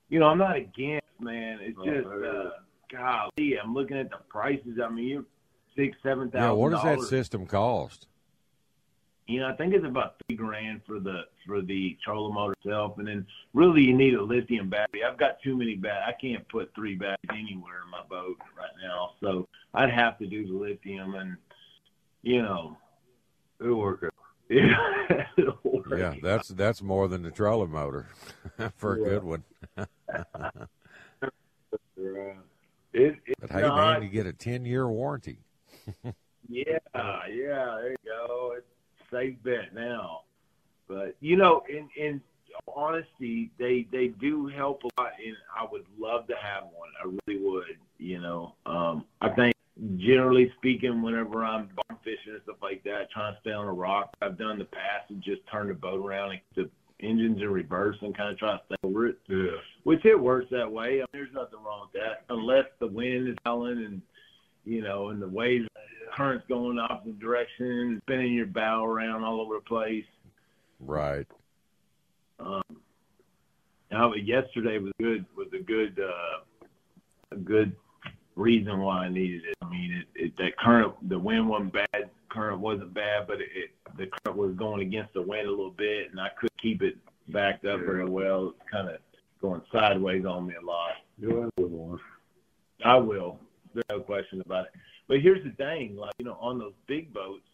[0.09, 1.59] you know, I'm not against, man.
[1.61, 2.49] It's just, uh,
[2.91, 4.79] golly, I'm looking at the prices.
[4.83, 5.25] I mean, you're
[5.75, 6.49] six, seven thousand.
[6.49, 8.07] Yeah, what does that system cost?
[9.27, 12.99] You know, I think it's about three grand for the for the trolling motor itself,
[12.99, 13.25] and then
[13.55, 15.03] really you need a lithium battery.
[15.03, 16.03] I've got too many bat.
[16.07, 20.27] I can't put three batteries anywhere in my boat right now, so I'd have to
[20.27, 21.37] do the lithium, and
[22.25, 22.75] you know,
[23.61, 24.13] It'll work out.
[24.49, 25.85] yeah, it'll work.
[25.97, 28.09] Yeah, that's that's more than the trolling motor
[28.75, 29.43] for a good one.
[31.97, 32.35] Right.
[32.93, 35.37] It, But hey, not, man, you get a ten year warranty.
[36.47, 38.53] Yeah, yeah, there you go.
[38.57, 38.67] It's
[39.11, 40.21] safe bet now.
[40.87, 42.21] But you know, in in
[42.73, 46.89] honesty, they they do help a lot, and I would love to have one.
[47.03, 47.77] I really would.
[47.97, 49.55] You know, um, I think
[49.97, 53.73] generally speaking, whenever I'm bottom fishing and stuff like that, trying to stay on a
[53.73, 56.69] rock, I've done in the past and just turn the boat around and the
[57.05, 59.17] engines in reverse and kind of try to stay over it.
[59.27, 59.57] Yeah.
[59.83, 60.85] Which it works that way.
[60.85, 64.01] I mean, there's nothing wrong with that, unless the wind is howling and
[64.65, 65.67] you know, and the waves,
[66.15, 70.05] currents going opposite direction, spinning your bow around all over the place.
[70.79, 71.27] Right.
[72.39, 72.63] Um,
[73.91, 75.25] now, yesterday was good.
[75.37, 76.65] Was a good, uh,
[77.31, 77.75] a good
[78.35, 79.55] reason why I needed it.
[79.61, 82.09] I mean, it, it that current, the wind wasn't bad.
[82.29, 86.11] Current wasn't bad, but it, the current was going against the wind a little bit,
[86.11, 86.97] and I couldn't keep it
[87.29, 88.49] backed up very well.
[88.49, 88.97] It's kind of
[89.41, 90.91] going sideways on me a lot.
[91.17, 91.99] You'll end one.
[92.83, 93.39] I will.
[93.73, 94.71] There's no question about it.
[95.07, 97.45] But here's the thing, like you know, on those big boats,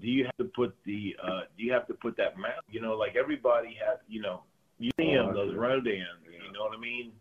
[0.00, 2.64] do you have to put the uh do you have to put that mount?
[2.70, 4.42] You know, like everybody has, you know,
[4.78, 6.22] you see them those Rhodans.
[6.26, 7.12] You know what I mean?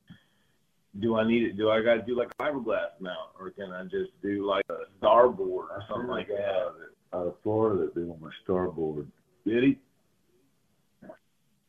[0.99, 1.57] Do I need it?
[1.57, 4.65] Do I got to do like a fiberglass mount, or can I just do like
[4.69, 6.49] a starboard or something like that?
[6.49, 6.75] Out of
[7.13, 9.07] out of Florida, that did on my starboard.
[9.45, 9.77] Did he?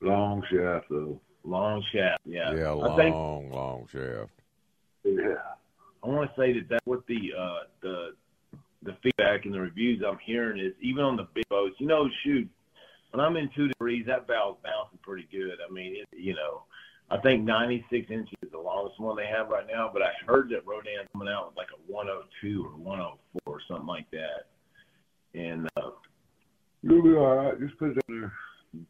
[0.00, 1.20] Long shaft, though.
[1.44, 2.52] Long shaft, yeah.
[2.54, 4.30] Yeah, I think long, long shaft.
[5.04, 5.34] Yeah.
[6.02, 8.14] I want to say that that's what the uh, the
[8.82, 11.76] the feedback and the reviews I'm hearing is even on the big boats.
[11.78, 12.48] You know, shoot,
[13.10, 15.58] when I'm in two degrees, that valve's bouncing pretty good.
[15.68, 16.64] I mean, it, you know,
[17.12, 19.90] I think 96 inches is the longest one they have right now.
[19.92, 23.86] But I heard that Rhodan's coming out with like a 102 or 104 or something
[23.86, 24.46] like that.
[25.34, 25.90] And uh,
[26.82, 27.60] You'll be all right.
[27.60, 28.32] Just put it in there.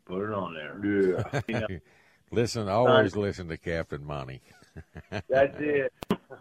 [0.07, 0.79] put it on there.
[0.85, 1.41] Yeah.
[1.49, 1.81] You know,
[2.31, 4.41] listen, always listen to Captain Monty.
[5.29, 5.93] That's it.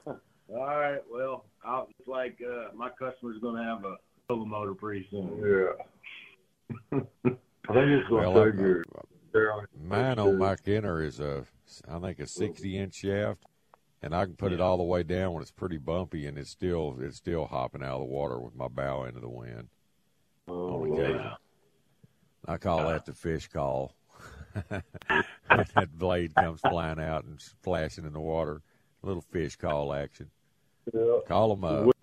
[0.06, 0.18] All
[0.56, 1.02] right.
[1.12, 3.96] Well, I'll, it's like uh, my customer's going to have a
[4.28, 5.74] solo motor pretty soon.
[6.94, 7.00] Yeah.
[7.00, 8.84] I think it's going Well, to I- take your.
[9.88, 11.46] Mine on my Kenner is a,
[11.90, 13.44] I think a 60 inch shaft,
[14.02, 16.50] and I can put it all the way down when it's pretty bumpy, and it's
[16.50, 19.70] still it's still hopping out of the water with my bow into the wind.
[20.48, 21.32] Oh, on occasion.
[22.48, 23.96] I call that the fish call.
[24.70, 28.62] that blade comes flying out and splashing in the water.
[29.04, 30.30] Little fish call action.
[30.94, 31.20] Yeah.
[31.28, 31.96] Call them up.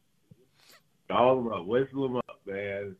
[1.10, 2.96] Call them up, whistle them up, man.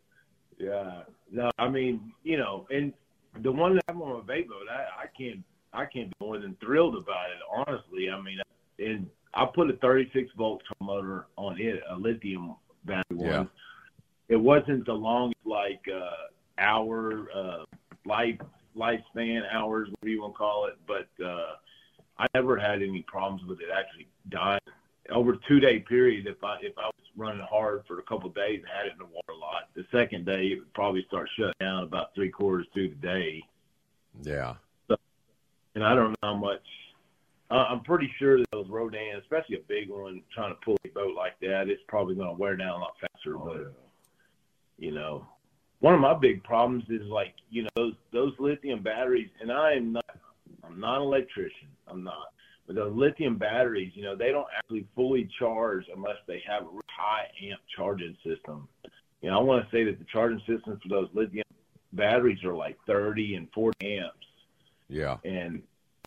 [0.58, 1.02] Yeah.
[1.30, 2.92] No, I mean, you know, and
[3.40, 5.42] the one that I'm on a bait boat, I, I can't,
[5.78, 7.38] I can't be more than thrilled about it.
[7.68, 8.38] Honestly, I mean,
[8.78, 13.28] and I put a 36 volt motor on it, a lithium battery one.
[13.28, 13.44] Yeah.
[14.28, 17.64] It wasn't the longest, like uh, hour uh,
[18.04, 18.38] life
[18.76, 21.54] lifespan hours, whatever you want to call it, but uh,
[22.18, 24.60] I never had any problems with it actually dying
[25.10, 28.28] over a two day period, if I if I was running hard for a couple
[28.28, 30.74] of days and had it in the water a lot, the second day it would
[30.74, 33.42] probably start shutting down about three quarters through the day.
[34.22, 34.54] Yeah.
[35.78, 36.66] And I don't know how much.
[37.52, 40.88] Uh, I'm pretty sure that those Rhodans, especially a big one, trying to pull a
[40.88, 43.38] boat like that, it's probably going to wear down a lot faster.
[43.38, 43.72] but
[44.76, 45.24] you know,
[45.78, 49.74] one of my big problems is like you know those those lithium batteries, and I
[49.74, 50.04] am not.
[50.64, 51.68] I'm not an electrician.
[51.86, 52.32] I'm not.
[52.66, 56.80] But those lithium batteries, you know, they don't actually fully charge unless they have a
[56.88, 58.66] high amp charging system.
[59.22, 61.44] You know, I want to say that the charging systems for those lithium
[61.92, 64.26] batteries are like 30 and 40 amps.
[64.88, 65.16] Yeah.
[65.24, 65.62] And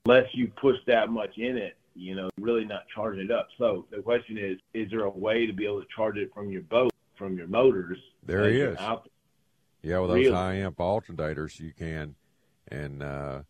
[0.06, 3.48] unless you push that much in it, you know, really not charging it up.
[3.58, 6.50] So the question is, is there a way to be able to charge it from
[6.52, 7.98] your boat, from your motors?
[8.26, 8.78] There is.
[8.78, 9.10] out
[9.82, 12.16] Yeah, with those high amp alternators, you can,
[12.68, 13.42] and uh,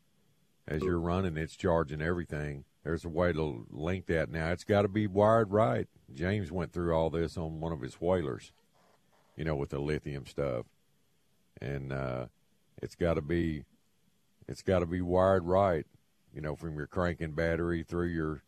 [0.67, 2.65] as you're running, it's charging everything.
[2.83, 4.51] There's a way to link that now.
[4.51, 5.87] It's got to be wired right.
[6.13, 8.51] James went through all this on one of his whalers.
[9.37, 10.65] you know, with the lithium stuff,
[11.61, 12.25] and uh,
[12.81, 13.63] it's got to be
[14.47, 15.85] it's got to be wired right,
[16.33, 18.43] you know, from your cranking battery through your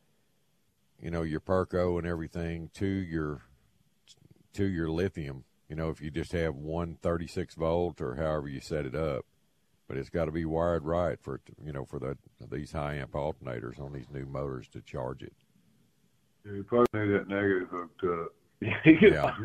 [0.99, 3.41] you know your Perko and everything to your
[4.53, 5.43] to your lithium.
[5.69, 9.25] You know, if you just have one 36 volt or however you set it up,
[9.87, 12.17] but it's got to be wired right for you know for the
[12.49, 15.33] these high amp alternators on these new motors to charge it.
[16.45, 18.33] You probably need that negative hooked up.
[18.85, 19.35] Yeah.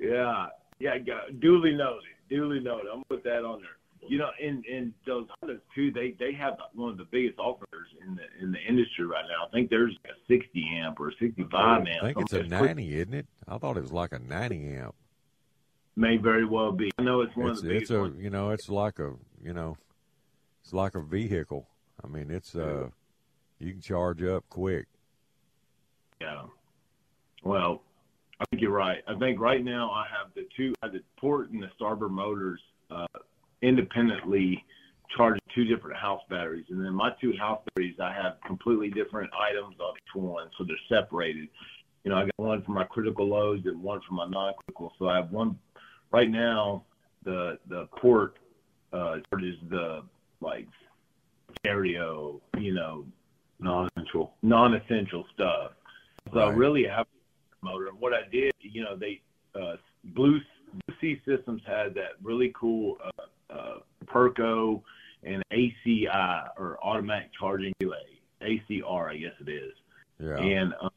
[0.00, 0.46] yeah,
[0.78, 0.94] yeah,
[1.38, 2.86] duly noted, duly noted.
[2.86, 3.70] I'm gonna put that on there.
[4.06, 7.88] You know, and and those Hondas too, they they have one of the biggest offers
[8.06, 9.46] in the in the industry right now.
[9.46, 11.88] I think there's a 60 amp or 65 amp.
[11.88, 13.26] I think it's a something that's 90, isn't it?
[13.48, 14.94] I thought it was like a 90 amp.
[15.96, 16.90] May very well be.
[16.98, 18.22] I know it's one It's of the it's biggest a ones.
[18.22, 19.76] you know it's like a you know
[20.62, 21.66] it's like a vehicle.
[22.02, 22.88] I mean it's uh
[23.58, 24.86] you can charge up quick.
[26.20, 26.42] Yeah.
[27.42, 27.82] Well,
[28.40, 28.98] I think you're right.
[29.08, 32.12] I think right now I have the two, I have the port and the starboard
[32.12, 33.06] motors uh,
[33.62, 34.64] independently
[35.16, 39.30] charge two different house batteries, and then my two house batteries I have completely different
[39.34, 41.48] items on each one, so they're separated.
[42.04, 44.92] You know, I got one for my critical loads and one for my non-critical.
[44.98, 45.58] So I have one
[46.12, 46.84] right now.
[47.24, 48.38] The the port
[48.92, 50.02] uh, charges the
[50.40, 50.68] like
[51.58, 53.04] stereo, you know,
[53.58, 55.72] non-essential, non-essential stuff.
[56.32, 57.06] So I really have
[57.62, 57.88] a motor.
[57.88, 59.20] And what I did, you know, they
[59.54, 60.38] uh, Blue
[60.86, 63.24] Blue Sea Systems had that really cool uh,
[64.06, 64.82] Perko
[65.22, 69.72] and ACI or automatic charging relay, ACR, I guess it is.
[70.20, 70.36] Yeah.
[70.36, 70.90] And um,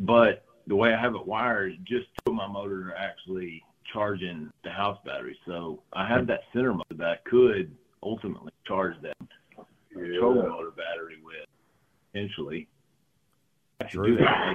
[0.00, 4.50] but the way I have it wired, just two of my motors are actually charging
[4.64, 5.38] the house battery.
[5.46, 9.16] So I have that center motor that I could ultimately charge that
[9.92, 11.46] control motor battery with
[12.14, 12.68] eventually.
[13.80, 14.24] I should do True.
[14.24, 14.54] that.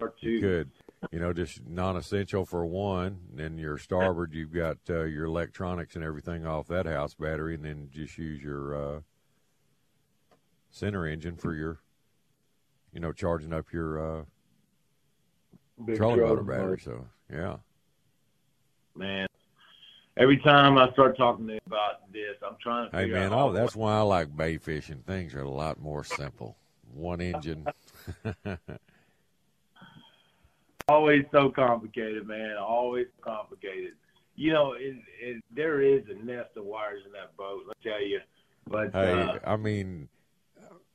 [0.00, 0.40] Or two.
[0.40, 0.70] could,
[1.12, 3.20] you know, just non-essential for one.
[3.30, 7.54] And then your starboard, you've got uh, your electronics and everything off that house battery,
[7.54, 9.00] and then just use your uh,
[10.70, 11.78] center engine for your,
[12.92, 14.24] you know, charging up your uh,
[15.94, 16.80] trolling motor battery.
[16.80, 17.56] So yeah,
[18.98, 19.28] Man,
[20.16, 23.32] every time I start talking to you about this, I'm trying to hey figure man,
[23.32, 25.04] oh, that's why I like bay fishing.
[25.06, 26.56] Things are a lot more simple.
[26.92, 27.64] One engine.
[30.88, 32.56] always so complicated, man.
[32.56, 33.92] Always complicated.
[34.36, 37.62] You know, it, it, there is a nest of wires in that boat.
[37.66, 38.20] Let me tell you.
[38.68, 40.08] But Hey, uh, I mean,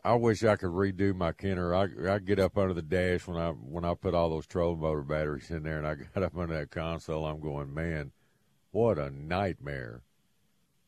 [0.03, 1.73] I wish I could redo my Kenner.
[1.73, 4.81] I I get up under the dash when I when I put all those trolling
[4.81, 7.25] motor batteries in there, and I got up under that console.
[7.25, 8.11] I'm going, man,
[8.71, 10.01] what a nightmare!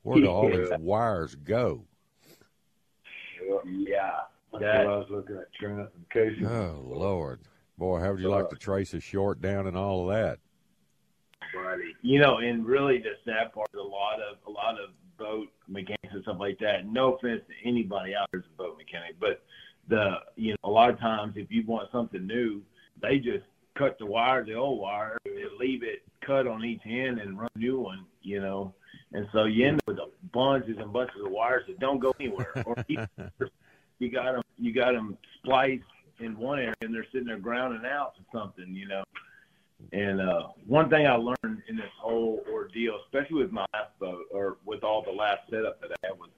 [0.03, 1.85] Where do all these wires go?
[3.65, 4.11] yeah,
[4.51, 6.45] That's that, what I was looking at, Trent and Casey.
[6.45, 7.41] Oh Lord,
[7.77, 10.39] boy, how would you like to uh, trace a short down and all of that?
[12.01, 15.47] You know, and really the sad part is a lot of a lot of boat
[15.67, 16.85] mechanics and stuff like that.
[16.85, 19.43] No offense to anybody out there who's a boat mechanic, but
[19.87, 22.61] the you know a lot of times if you want something new,
[23.01, 23.45] they just
[23.77, 27.49] cut the wire, the old wire, and leave it cut on each end and run
[27.55, 28.05] a new one.
[28.21, 28.73] You know,
[29.13, 32.51] and so you end up with bunches and bunches of wires that don't go anywhere.
[32.65, 33.05] Or you-
[33.99, 35.83] you got them you got them spliced
[36.19, 38.73] in one area and they're sitting there grounding out or something.
[38.73, 39.03] You know.
[39.91, 44.25] And uh, one thing I learned in this whole ordeal, especially with my last boat
[44.31, 46.29] or with all the last setup that I had, was,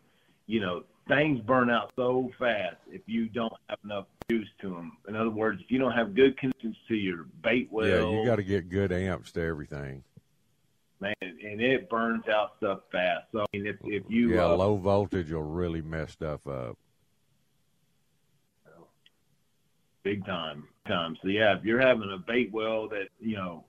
[0.47, 4.97] you know, things burn out so fast if you don't have enough juice to them.
[5.07, 8.25] In other words, if you don't have good connections to your bait well, yeah, you
[8.25, 10.03] got to get good amps to everything.
[10.99, 13.25] man, and it burns out stuff fast.
[13.32, 16.78] So I mean, if if you yeah, uh, low voltage will really mess stuff up.
[20.08, 21.18] Big time time.
[21.22, 23.66] So yeah, if you're having a bait well that you know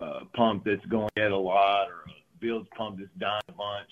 [0.00, 3.90] uh, pump that's going at a lot or a bilge pump that's dying a bunch,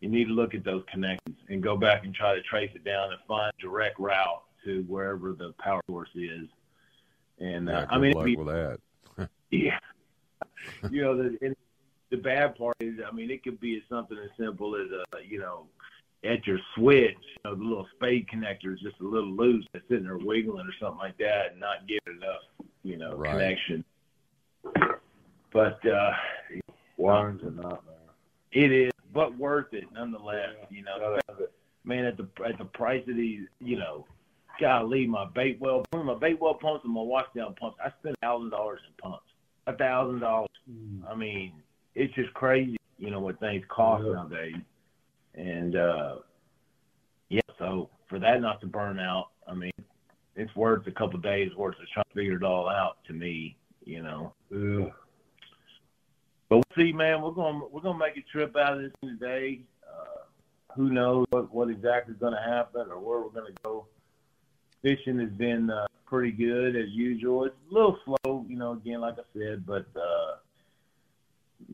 [0.00, 2.84] you need to look at those connections and go back and try to trace it
[2.84, 6.48] down and find a direct route to wherever the power source is.
[7.38, 8.78] And Yeah, uh, good I mean, luck be- with that.
[9.50, 9.78] yeah,
[10.90, 11.56] you know the and
[12.10, 15.38] the bad part is, I mean, it could be something as simple as a you
[15.38, 15.66] know
[16.24, 19.86] at your switch, you know, the little spade connector is just a little loose, it's
[19.88, 23.30] sitting there wiggling or something like that, and not giving enough, you know, Right.
[23.32, 23.84] connection.
[25.52, 26.12] But uh,
[26.96, 27.78] Wiring's a nightmare.
[28.52, 30.50] it is, but worth it nonetheless.
[30.70, 31.18] You know,
[31.84, 34.06] man, at the at the price of these, you know,
[34.60, 38.16] golly, my bait well, my bait well pumps and my wash down pumps, I spend
[38.22, 39.26] a thousand dollars in pumps,
[39.66, 40.48] a thousand dollars.
[41.08, 41.52] I mean,
[41.94, 44.56] it's just crazy, you know, what things cost nowadays.
[45.34, 46.16] And uh,
[47.28, 49.72] yeah, so for that not to burn out, I mean,
[50.36, 53.12] it's worth a couple of days worth of trying to figure it all out to
[53.12, 54.32] me, you know.
[54.50, 54.90] Yeah.
[56.48, 57.22] But we'll see, man.
[57.22, 59.62] We're gonna we're gonna make a trip out of this today.
[59.82, 60.24] Uh,
[60.74, 63.86] who knows what, what exactly is gonna happen or where we're gonna go.
[64.82, 67.44] Fishing has been uh, pretty good as usual.
[67.44, 68.72] It's a little slow, you know.
[68.72, 70.36] Again, like I said, but uh,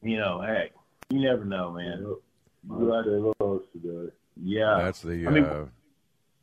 [0.03, 0.71] you know, hey,
[1.11, 2.17] you never know, man.
[2.69, 4.13] They lost today.
[4.43, 5.67] Yeah, That's the I mean- uh,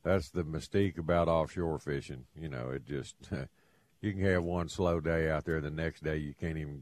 [0.03, 2.26] that's the mystique about offshore fishing.
[2.39, 3.15] You know, it just
[4.01, 6.82] you can have one slow day out there, the next day you can't even.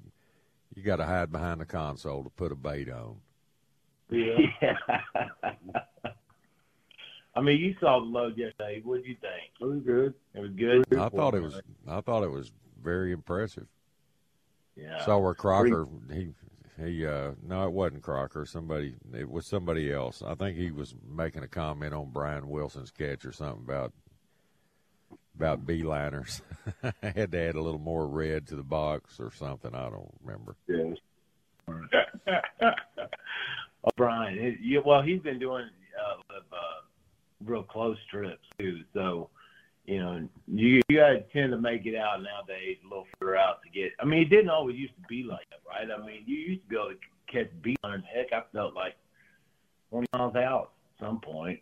[0.76, 3.16] You got to hide behind the console to put a bait on.
[4.10, 4.38] Yeah.
[7.36, 8.82] I mean, you saw the load yesterday.
[8.84, 9.52] What did you think?
[9.60, 10.14] It was good.
[10.34, 10.86] It was good.
[10.98, 11.62] I thought it was.
[11.88, 13.68] I thought it was very impressive.
[14.76, 15.04] Yeah.
[15.06, 16.30] Saw where Crocker he
[16.78, 20.94] he uh no it wasn't Crocker somebody it was somebody else I think he was
[21.08, 23.94] making a comment on Brian Wilson's catch or something about
[25.36, 26.42] about beeliners
[26.84, 30.14] I had to add a little more red to the box or something I don't
[30.24, 30.98] remember Yes.
[32.68, 34.38] oh, Brian.
[34.38, 35.68] It, you, well, he's been doing
[36.00, 36.82] uh, uh,
[37.44, 38.82] real close trips too.
[38.94, 39.30] So,
[39.86, 43.38] you know, you you got to tend to make it out nowadays a little further
[43.38, 43.92] out to get.
[44.00, 45.88] I mean, it didn't always used to be like that, right?
[45.92, 46.96] I mean, you used to be able to
[47.32, 48.04] catch beeline.
[48.14, 48.96] Heck, I felt like
[49.92, 51.60] 20 miles out at some point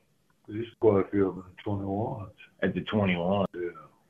[0.47, 2.27] There's quite a few of them in 21.
[2.63, 3.45] at the 21.
[3.53, 3.59] Yeah.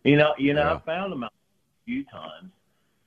[0.04, 0.74] You know, you know, Yeah.
[0.76, 2.52] I found them out a few times,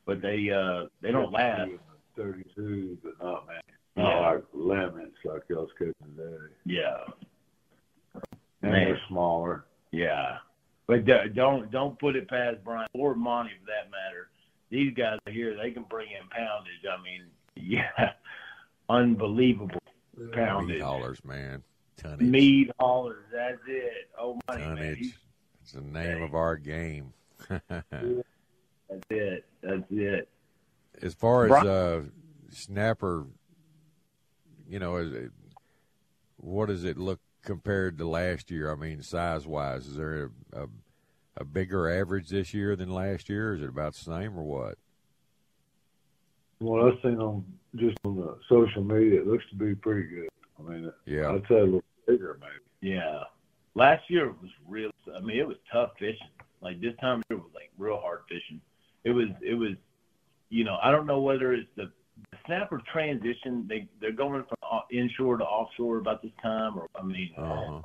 [0.07, 1.71] but they uh they don't last.
[2.17, 3.61] 32, but not many.
[3.97, 4.03] Yeah.
[4.03, 6.37] Not like lemons like y'all's catching today.
[6.65, 6.97] Yeah,
[8.63, 8.85] And Man.
[8.85, 9.65] they're smaller.
[9.93, 10.39] yeah.
[10.89, 14.29] But don't don't put it past Brian or Monty for that matter.
[14.71, 16.85] These guys are here; they can bring in poundage.
[16.89, 17.25] I mean,
[17.57, 18.13] yeah,
[18.89, 19.81] unbelievable
[20.33, 20.77] poundage.
[20.77, 21.63] meat haulers man
[21.97, 24.11] tonnage Meat haulers, that's it.
[24.19, 24.59] Oh, man.
[24.59, 25.19] tonnage
[25.63, 27.13] it's the name of our game
[27.49, 29.45] That's it.
[29.63, 30.29] That's it.
[31.03, 32.03] as far as uh
[32.51, 33.27] snapper
[34.69, 35.33] you know is it,
[36.37, 40.65] what does it look compared to last year I mean size wise is there a,
[40.65, 40.67] a
[41.39, 43.55] a bigger average this year than last year?
[43.55, 44.79] Is it about the same or what?
[46.61, 47.45] What I've seen on
[47.75, 50.29] just on the social media, it looks to be pretty good.
[50.59, 51.33] I mean, Yeah.
[51.33, 52.95] I'd say a little bigger maybe.
[52.95, 53.25] Yeah.
[53.75, 54.91] Last year it was real.
[55.15, 56.29] I mean, it was tough fishing.
[56.63, 58.61] Like this time of year was like real hard fishing.
[59.05, 59.29] It was.
[59.43, 59.73] It was.
[60.49, 61.91] You know, I don't know whether it's the,
[62.31, 63.67] the snapper transition.
[63.69, 67.81] They they're going from inshore to offshore about this time, or I mean, Uh-huh.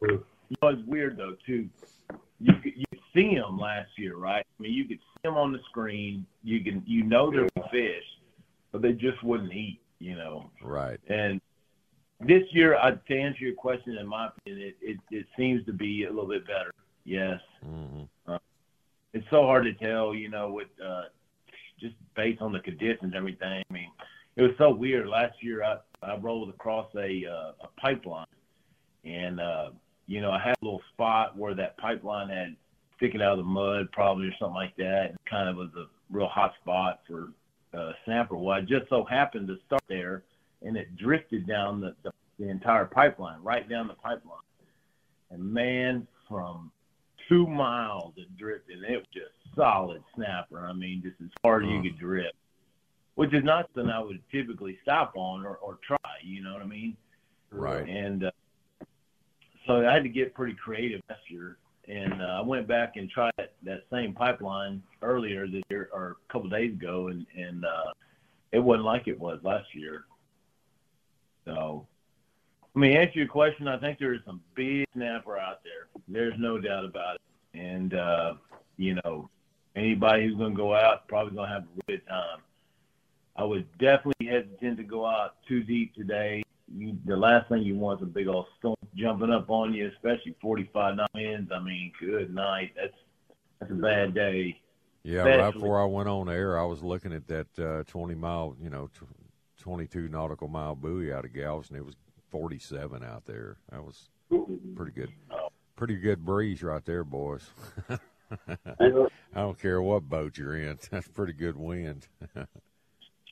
[0.00, 0.22] you
[0.62, 1.68] know, it's weird though too.
[2.40, 2.84] You could, you
[3.14, 4.44] see them last year, right?
[4.58, 6.26] I mean, you could see them on the screen.
[6.42, 8.04] You can you know they're fish,
[8.72, 9.80] but they just wouldn't eat.
[10.00, 10.98] You know, Right.
[11.06, 11.40] and
[12.18, 15.72] this year, I, to answer your question, in my opinion, it, it, it seems to
[15.72, 16.72] be a little bit better.
[17.04, 17.40] Yes.
[17.64, 18.34] Mm-hmm.
[19.12, 21.02] It's so hard to tell, you know, with uh,
[21.82, 23.62] just based on the conditions everything.
[23.68, 23.90] I mean,
[24.36, 25.08] it was so weird.
[25.08, 28.26] Last year, I, I rolled across a, uh, a pipeline,
[29.04, 29.70] and, uh,
[30.06, 32.56] you know, I had a little spot where that pipeline had
[32.96, 35.10] sticking out of the mud, probably or something like that.
[35.14, 37.30] It kind of was a real hot spot for
[37.76, 38.36] uh, snapper.
[38.36, 40.22] Well, I just so happened to start there,
[40.62, 44.38] and it drifted down the, the, the entire pipeline, right down the pipeline.
[45.30, 46.70] And man, from
[47.28, 50.66] two miles it drifted, and it was just solid snapper.
[50.66, 52.34] I mean, just as hard as you could drift,
[53.14, 55.98] which is not something I would typically stop on or, or try.
[56.22, 56.96] You know what I mean?
[57.50, 57.88] Right.
[57.88, 58.30] And uh,
[59.66, 61.58] so I had to get pretty creative last year.
[61.88, 66.16] And uh, I went back and tried that, that same pipeline earlier this year or
[66.28, 67.92] a couple of days ago, and and uh,
[68.52, 70.04] it wasn't like it was last year.
[71.44, 71.86] So,
[72.74, 73.66] I mean, answer your question.
[73.66, 75.88] I think there is some big snapper out there.
[76.06, 77.58] There's no doubt about it.
[77.58, 78.34] And uh,
[78.76, 79.28] you know,
[79.76, 82.40] anybody who's going to go out probably going to have a good time.
[83.36, 86.42] I was definitely hesitant to go out too deep today.
[86.74, 89.88] You, the last thing you want is a big old storm jumping up on you,
[89.88, 91.50] especially 45 knot winds.
[91.54, 92.72] I mean, good night.
[92.76, 92.94] That's
[93.58, 94.60] that's a bad day.
[95.04, 98.56] Yeah, right before I went on air, I was looking at that uh, 20 mile,
[98.60, 99.04] you know, tw
[99.58, 101.76] 22 nautical mile buoy out of Galveston.
[101.76, 101.94] It was
[102.30, 103.58] 47 out there.
[103.70, 104.08] That was
[104.74, 105.10] pretty good.
[105.76, 107.48] Pretty good breeze right there, boys.
[108.80, 110.78] I don't care what boat you're in.
[110.90, 112.06] That's pretty good wind.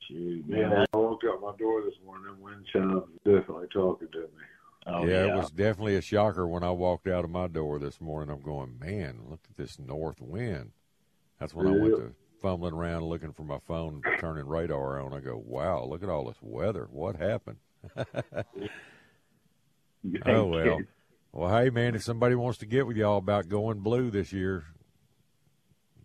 [0.07, 4.07] Shoot, Yeah, I woke up my door this morning, them wind chimes was definitely talking
[4.11, 4.27] to me.
[4.87, 8.01] Oh, yeah, it was definitely a shocker when I walked out of my door this
[8.01, 8.33] morning.
[8.33, 10.71] I'm going, man, look at this north wind.
[11.39, 15.13] That's when I went to fumbling around looking for my phone, turning radar on.
[15.13, 16.87] I go, wow, look at all this weather.
[16.91, 17.57] What happened?
[20.25, 20.79] oh well.
[21.33, 24.65] Well, hey, man, if somebody wants to get with y'all about going blue this year,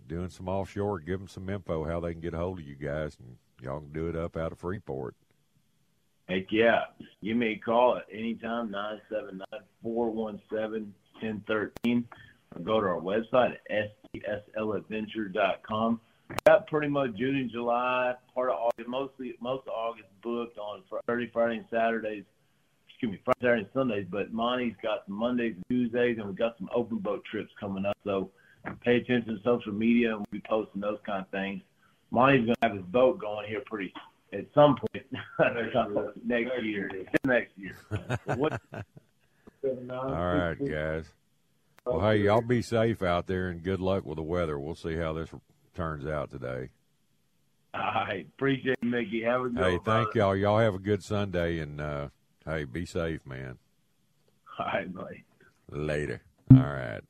[0.09, 2.77] doing some offshore, give them some info how they can get a hold of you
[2.77, 5.15] guys, and y'all can do it up out of Freeport.
[6.29, 6.85] Heck yeah.
[7.21, 8.75] You may call at anytime,
[9.85, 12.05] 979-417-1013,
[12.55, 16.01] or go to our website at stSLadventure.com.
[16.45, 20.83] Got pretty much June and July, part of August, mostly most of August booked on
[21.07, 22.25] Friday, Friday, and Saturdays.
[22.89, 24.07] Excuse me, Friday, Saturday, and Sundays.
[24.11, 27.87] But Monty's got some Mondays and Tuesdays, and we've got some open boat trips coming
[27.87, 27.97] up.
[28.03, 28.33] So
[28.83, 31.63] pay attention to social media, and we'll be posting those kind of things.
[32.11, 33.93] Monty's going to have his boat going here pretty
[34.33, 35.07] at some point
[36.25, 36.91] next year.
[37.25, 37.77] Next year.
[38.37, 38.61] What,
[39.65, 41.07] All right, guys.
[41.85, 44.59] Well, hey, y'all be safe out there and good luck with the weather.
[44.59, 45.31] We'll see how this
[45.75, 46.71] turns out today.
[47.75, 48.27] All right.
[48.37, 49.23] Appreciate it, Mickey.
[49.23, 50.11] Have a good Hey, thank brother.
[50.15, 50.37] y'all.
[50.37, 52.09] Y'all have a good Sunday, and uh,
[52.45, 53.59] hey, be safe, man.
[54.59, 55.25] All right, buddy.
[55.71, 56.23] Later.
[56.53, 57.03] All right.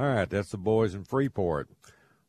[0.00, 1.68] All right, that's the boys in Freeport.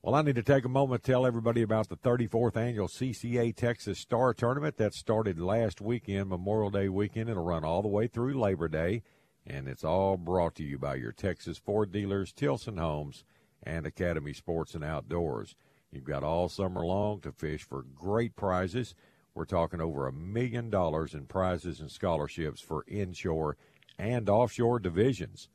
[0.01, 3.55] Well, I need to take a moment to tell everybody about the 34th annual CCA
[3.55, 7.29] Texas Star Tournament that started last weekend, Memorial Day weekend.
[7.29, 9.03] It'll run all the way through Labor Day,
[9.47, 13.23] and it's all brought to you by your Texas Ford dealers, Tilson Homes,
[13.63, 15.55] and Academy Sports and Outdoors.
[15.93, 18.95] You've got all summer long to fish for great prizes.
[19.33, 23.55] We're talking over a million dollars in prizes and scholarships for inshore
[23.97, 25.47] and offshore divisions.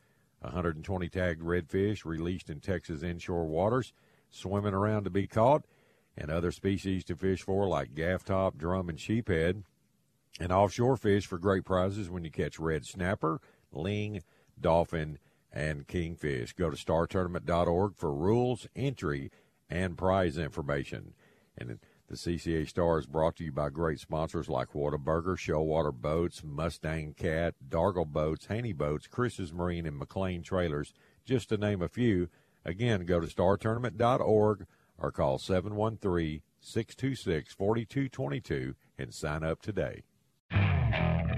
[0.46, 3.92] 120 tagged redfish released in Texas inshore waters,
[4.30, 5.64] swimming around to be caught,
[6.16, 9.64] and other species to fish for like gafftop, drum, and sheephead.
[10.38, 13.40] And offshore fish for great prizes when you catch red snapper,
[13.72, 14.22] ling,
[14.60, 15.18] dolphin,
[15.52, 16.52] and kingfish.
[16.52, 19.30] Go to startournament.org for rules, entry,
[19.70, 21.14] and prize information.
[21.56, 21.78] And
[22.08, 27.14] the CCA Star is brought to you by great sponsors like Whataburger, Shellwater Boats, Mustang
[27.14, 30.94] Cat, Dargel Boats, Haynie Boats, Chris's Marine, and McClain Trailers,
[31.24, 32.28] just to name a few.
[32.64, 34.66] Again, go to startournament.org
[34.98, 40.02] or call 713 626 4222 and sign up today.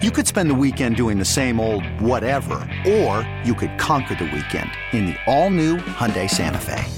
[0.00, 2.54] You could spend the weekend doing the same old whatever,
[2.86, 6.97] or you could conquer the weekend in the all-new Hyundai Santa Fe.